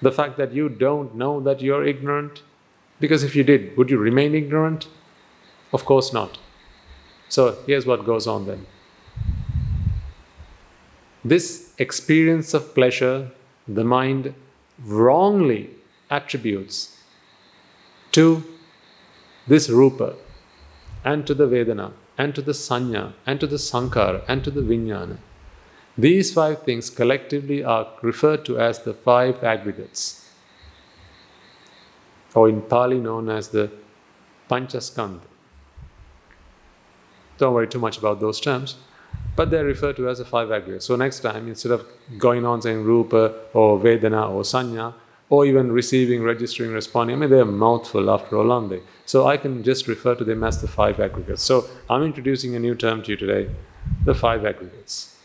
[0.00, 2.42] The fact that you don't know that you're ignorant?
[3.00, 4.88] Because if you did, would you remain ignorant?
[5.72, 6.38] Of course not.
[7.28, 8.66] So here's what goes on then.
[11.24, 13.30] This experience of pleasure,
[13.66, 14.34] the mind
[14.84, 15.70] wrongly
[16.10, 16.96] attributes
[18.12, 18.42] to
[19.46, 20.14] this rupa
[21.04, 24.60] and to the Vedana and to the Sanya and to the Sankara and to the
[24.60, 25.18] Vijnana.
[25.98, 30.30] These five things collectively are referred to as the five aggregates,
[32.34, 33.68] or in Pali known as the
[34.48, 35.26] Panchaskandha.
[37.38, 38.76] Don't worry too much about those terms,
[39.34, 40.86] but they're referred to as the five aggregates.
[40.86, 41.84] So next time, instead of
[42.16, 44.94] going on saying Rupa or Vedana or Sanya,
[45.30, 47.16] or even receiving, registering, responding.
[47.16, 48.80] I mean, they're mouthful after all, aren't they?
[49.04, 51.42] So I can just refer to them as the five aggregates.
[51.42, 53.50] So I'm introducing a new term to you today
[54.04, 55.17] the five aggregates.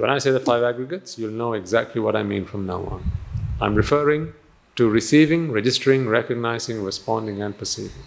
[0.00, 3.12] When I say the five aggregates, you'll know exactly what I mean from now on.
[3.60, 4.32] I'm referring
[4.76, 8.04] to receiving, registering, recognizing, responding, and perceiving.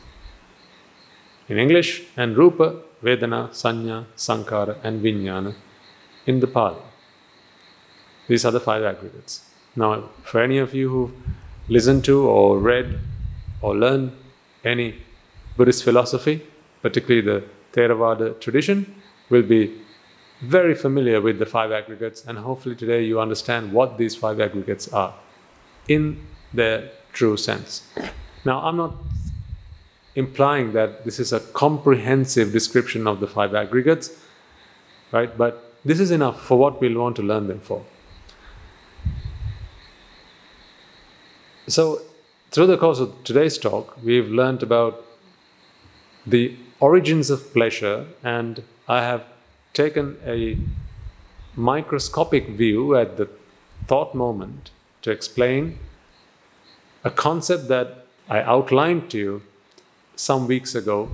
[1.47, 5.53] In English, and Rupa Vedana, Sanya, Sankara, and Vijnana
[6.25, 6.81] in the Pali.
[8.27, 9.45] These are the five aggregates.
[9.75, 11.11] Now, for any of you who've
[11.67, 12.99] listened to or read
[13.61, 14.13] or learned
[14.63, 14.95] any
[15.57, 16.41] Buddhist philosophy,
[16.81, 17.43] particularly the
[17.73, 18.95] Theravada tradition,
[19.29, 19.82] will be
[20.43, 24.91] very familiar with the five aggregates, and hopefully today you understand what these five aggregates
[24.91, 25.13] are
[25.87, 27.87] in their true sense.
[28.43, 28.93] Now, I'm not
[30.15, 34.11] implying that this is a comprehensive description of the five aggregates,
[35.11, 35.35] right?
[35.37, 37.85] But this is enough for what we'll want to learn them for.
[41.67, 42.01] So,
[42.51, 45.05] through the course of today's talk, we've learned about
[46.27, 49.23] the origins of pleasure, and I have
[49.73, 50.57] taken a
[51.55, 53.27] microscopic view at the
[53.87, 54.71] thought moment
[55.01, 55.77] to explain
[57.03, 59.41] a concept that I outlined to you
[60.15, 61.09] some weeks ago,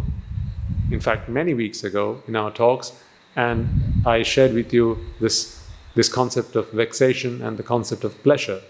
[0.92, 2.92] in fact, many weeks ago in our talks,
[3.36, 8.62] and I shared with you this, this concept of vexation and the concept of pleasure.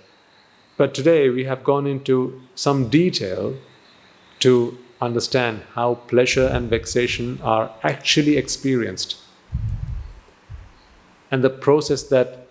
[0.78, 3.56] But today we have gone into some detail
[4.40, 9.19] to understand how pleasure and vexation are actually experienced
[11.32, 12.48] and the process that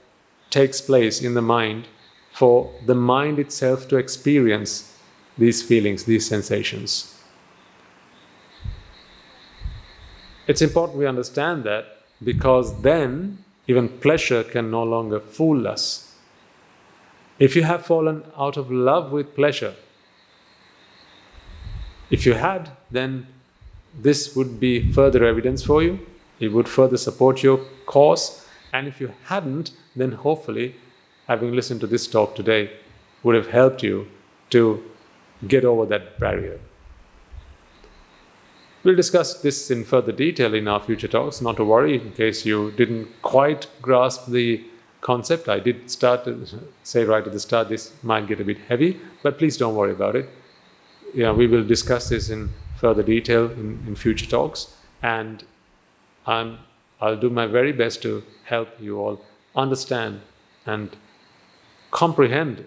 [0.50, 1.88] takes place in the mind
[2.32, 4.96] for the mind itself to experience
[5.36, 7.14] these feelings, these sensations.
[10.46, 11.84] It's important we understand that
[12.22, 16.14] because then even pleasure can no longer fool us.
[17.38, 19.74] If you have fallen out of love with pleasure,
[22.10, 23.26] if you had, then
[23.94, 26.00] this would be further evidence for you.
[26.40, 28.47] It would further support your cause.
[28.72, 30.76] And if you hadn't, then hopefully,
[31.26, 32.70] having listened to this talk today
[33.22, 34.08] would have helped you
[34.50, 34.82] to
[35.46, 36.58] get over that barrier.
[38.84, 42.46] We'll discuss this in further detail in our future talks, not to worry in case
[42.46, 44.64] you didn't quite grasp the
[45.00, 45.48] concept.
[45.48, 46.46] I did start to
[46.82, 49.92] say right at the start this might get a bit heavy, but please don't worry
[49.92, 50.28] about it.
[51.14, 55.44] Yeah, we will discuss this in further detail in, in future talks, and
[56.26, 56.58] I'm,
[57.00, 60.20] I'll do my very best to help you all understand
[60.66, 60.96] and
[61.90, 62.64] comprehend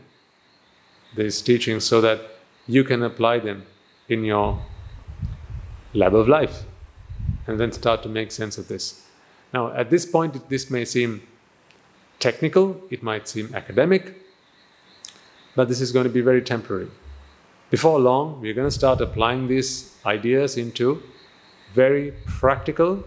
[1.16, 2.22] these teachings so that
[2.68, 3.66] you can apply them
[4.08, 4.62] in your
[5.94, 6.64] lab of life
[7.48, 9.06] and then start to make sense of this.
[9.54, 11.28] Now, at this point, this may seem
[12.20, 14.16] technical, it might seem academic,
[15.56, 16.90] but this is going to be very temporary.
[17.70, 21.04] Before long, we're going to start applying these ideas into
[21.74, 23.04] very practical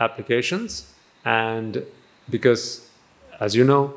[0.00, 0.92] applications,
[1.24, 1.84] and
[2.30, 2.88] because,
[3.40, 3.94] as you know,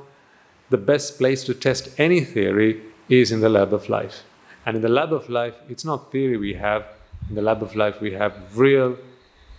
[0.70, 4.24] the best place to test any theory is in the lab of life.
[4.66, 6.86] And in the lab of life, it's not theory we have,
[7.30, 8.98] in the lab of life, we have real,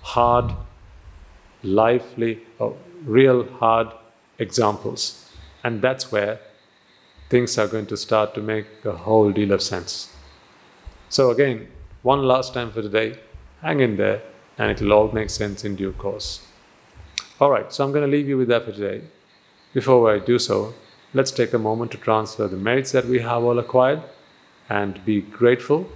[0.03, 0.53] hard,
[1.63, 2.41] lively,
[3.05, 3.89] real hard
[4.39, 5.31] examples.
[5.65, 6.41] And that's where
[7.29, 10.15] things are going to start to make a whole deal of sense.
[11.09, 11.69] So, again,
[12.03, 13.19] one last time for today,
[13.61, 14.23] hang in there,
[14.63, 16.47] and it'll all make sense in due course.
[17.41, 19.03] All right, so I'm going to leave you with that for today.
[19.75, 20.75] Before I do so,
[21.13, 24.03] let's take a moment to transfer the merits that we have all acquired
[24.69, 25.91] and be grateful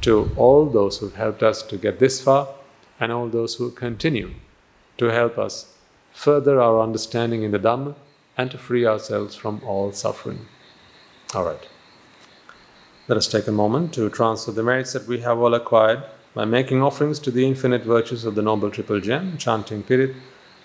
[0.00, 2.48] to all those who've helped us to get this far
[2.98, 4.30] and all those who continue
[4.96, 5.74] to help us
[6.10, 7.94] further our understanding in the Dhamma
[8.38, 10.46] and to free ourselves from all suffering.
[11.34, 11.68] All right.
[13.08, 16.02] Let us take a moment to transfer the merits that we have all acquired
[16.34, 20.14] by making offerings to the infinite virtues of the Noble Triple Gem, chanting Pirit,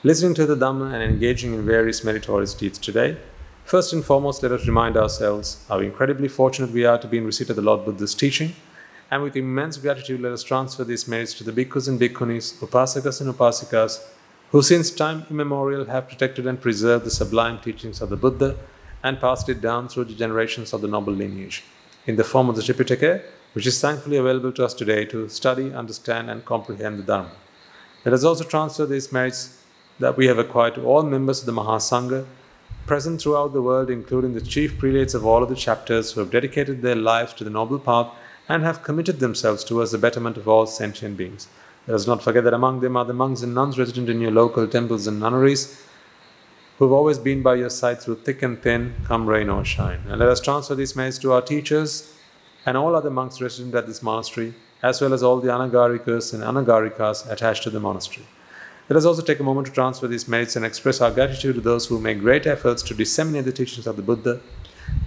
[0.03, 3.17] listening to the Dhamma, and engaging in various meritorious deeds today.
[3.63, 7.25] First and foremost, let us remind ourselves how incredibly fortunate we are to be in
[7.25, 8.53] receipt of the Lord Buddha's teaching
[9.11, 13.21] and with immense gratitude, let us transfer these merits to the bhikkhus and bhikkhunis, upasakas
[13.21, 14.03] and upasikas,
[14.51, 18.57] who since time immemorial have protected and preserved the sublime teachings of the Buddha
[19.03, 21.63] and passed it down through the generations of the noble lineage,
[22.07, 23.21] in the form of the Tripitaka,
[23.55, 27.31] which is thankfully available to us today to study, understand, and comprehend the Dharma.
[28.03, 29.63] Let us also transfer these merits
[29.97, 32.25] that we have acquired to all members of the Mahasangha
[32.85, 36.31] present throughout the world, including the chief prelates of all of the chapters who have
[36.31, 38.11] dedicated their lives to the noble path
[38.49, 41.47] and have committed themselves towards the betterment of all sentient beings.
[41.87, 44.31] Let us not forget that among them are the monks and nuns resident in your
[44.31, 45.81] local temples and nunneries
[46.77, 50.01] who have always been by your side through thick and thin, come rain or shine.
[50.09, 52.11] And let us transfer these merits to our teachers
[52.65, 56.43] and all other monks resident at this monastery, as well as all the anagarikas and
[56.43, 58.25] anagarikas attached to the monastery.
[58.89, 61.61] Let us also take a moment to transfer these merits and express our gratitude to
[61.61, 64.41] those who make great efforts to disseminate the teachings of the Buddha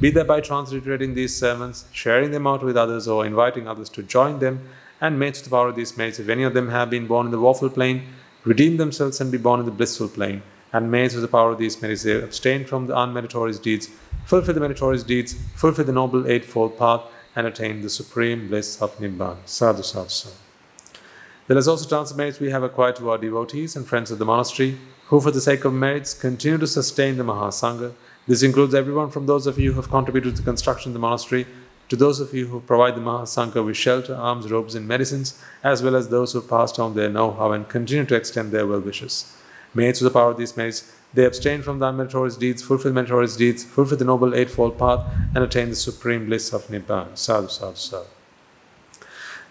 [0.01, 4.03] be that by transliterating these sermons, sharing them out with others, or inviting others to
[4.03, 4.69] join them,
[5.01, 7.27] and may to the power of these merits, if any of them have been born
[7.27, 8.03] in the woeful plane,
[8.45, 11.59] redeem themselves and be born in the blissful plane, and may to the power of
[11.59, 13.89] these merits they abstain from the unmeritorious deeds,
[14.25, 17.03] fulfill the meritorious deeds, fulfill the noble eightfold path,
[17.39, 19.39] and attain the supreme bliss of Nibbana.
[19.47, 21.71] Sadhu, sadhu, sadhu.
[21.71, 25.21] Also transfer merits we have acquired to our devotees and friends of the monastery, who,
[25.21, 27.95] for the sake of merits, continue to sustain the Mahasangha
[28.29, 30.99] this includes everyone from those of you who have contributed to the construction of the
[30.99, 31.47] monastery
[31.89, 35.83] to those of you who provide the Mahasangha with shelter, alms, robes, and medicines, as
[35.83, 38.81] well as those who passed on their know how and continue to extend their well
[38.81, 39.35] wishes.
[39.73, 42.93] May, it through the power of these merits, they abstain from the unmeritorious deeds, fulfill
[42.93, 47.17] meritorious deeds, fulfill the noble eightfold path, and attain the supreme bliss of Nibbana.
[47.17, 48.07] Sadhu, sadhu, sadhu.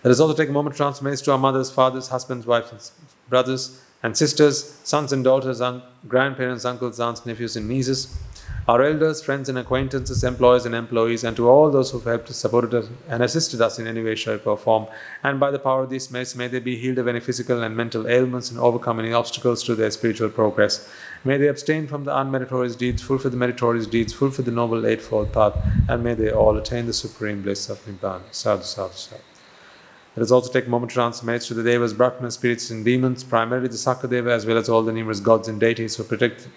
[0.03, 2.91] Let us also take a moment to transfer merits to our mothers, fathers, husbands, wives,
[3.27, 5.61] brothers, and sisters, sons and daughters,
[6.07, 8.15] grandparents, uncles, aunts, nephews, and nieces
[8.67, 12.73] our elders, friends, and acquaintances, employers and employees, and to all those who've helped, supported
[12.73, 14.88] us, and assisted us in any way, shape, or form.
[15.23, 17.77] And by the power of these merits, may they be healed of any physical and
[17.77, 20.89] mental ailments and overcome any obstacles to their spiritual progress.
[21.27, 25.33] May they abstain from the unmeritorious deeds, fulfill the meritorious deeds, fulfill the noble eightfold
[25.33, 25.57] path,
[25.89, 28.21] and may they all attain the supreme bliss of Nibbana.
[28.31, 29.21] Sadhu, sadhu, sadhu.
[30.15, 33.25] Let us also take a moment to transmit to the Devas, Brahmanas, spirits, and demons,
[33.25, 36.47] primarily the Sakadeva, as well as all the numerous gods and deities who protect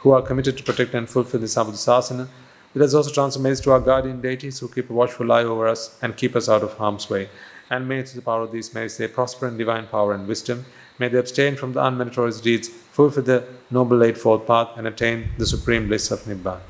[0.00, 2.28] who are committed to protect and fulfill the Sambuddhasasana.
[2.74, 5.98] Let us also transmit to our guardian deities who keep a watchful eye over us
[6.02, 7.30] and keep us out of harm's way.
[7.70, 10.66] And may through the power of these merits they prosper in divine power and wisdom.
[10.98, 12.68] May they abstain from the unmeritorious deeds,
[13.00, 16.60] fulfill the noble eightfold path, and attain the supreme bliss of Nibbana.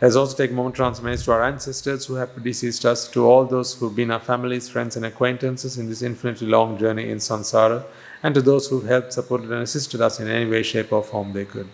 [0.00, 3.26] Let us also take a moment to to our ancestors who have predeceased us, to
[3.26, 7.10] all those who have been our families, friends, and acquaintances in this infinitely long journey
[7.10, 7.84] in samsara,
[8.22, 11.02] and to those who have helped, supported, and assisted us in any way, shape, or
[11.02, 11.68] form they could.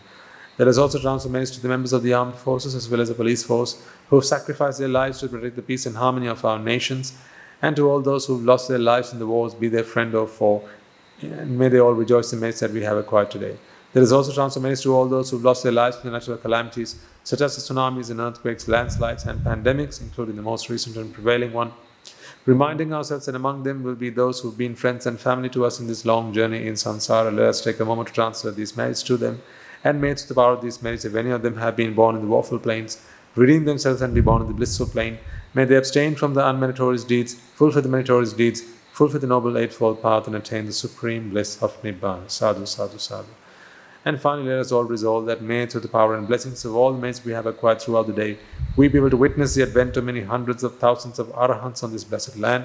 [0.59, 3.09] Let us also transfer messages to the members of the armed forces as well as
[3.09, 6.45] the police force who have sacrificed their lives to protect the peace and harmony of
[6.45, 7.13] our nations,
[7.63, 10.15] and to all those who have lost their lives in the wars, be they friend
[10.15, 10.69] or foe.
[11.23, 13.57] And may they all rejoice in the message that we have acquired today.
[13.93, 16.97] There is also transfer to all those who have lost their lives the natural calamities,
[17.25, 21.73] such as tsunamis and earthquakes, landslides, and pandemics, including the most recent and prevailing one.
[22.45, 25.81] Reminding ourselves that among them will be those who've been friends and family to us
[25.81, 27.35] in this long journey in samsara.
[27.35, 29.43] Let us take a moment to transfer these messages to them
[29.83, 32.17] and may to the power of these merits, if any of them have been born
[32.17, 33.01] in the woeful planes,
[33.35, 35.19] redeem themselves and be born in the blissful plane.
[35.55, 38.63] may they abstain from the unmeritorious deeds, fulfill the meritorious deeds,
[38.97, 42.31] fulfill the noble eightfold path, and attain the supreme bliss of Nibbana.
[42.31, 43.29] Sadhu, sadhu, sadhu.
[44.07, 46.93] And finally, let us all resolve that may, through the power and blessings of all
[46.95, 48.39] the merits we have acquired throughout the day,
[48.75, 51.93] we be able to witness the advent of many hundreds of thousands of arahants on
[51.93, 52.65] this blessed land.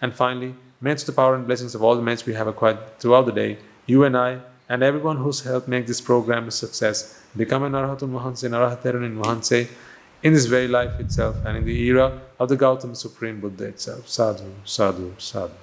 [0.00, 2.98] And finally, may, through the power and blessings of all the merits we have acquired
[2.98, 4.40] throughout the day, you and I,
[4.70, 9.04] and everyone who's helped make this program a success become an Arahatul Mahanse, an Arahateran
[9.04, 9.68] in Mahanse
[10.22, 14.08] in this very life itself and in the era of the Gautama Supreme Buddha itself.
[14.08, 15.54] Sadhu, sadhu, sadhu.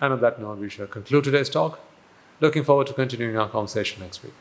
[0.00, 1.80] And on that note, we shall conclude today's talk.
[2.40, 4.34] Looking forward to continuing our conversation next week.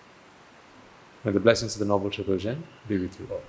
[1.23, 3.41] May the blessings of the Noble Triple Gem be with you all.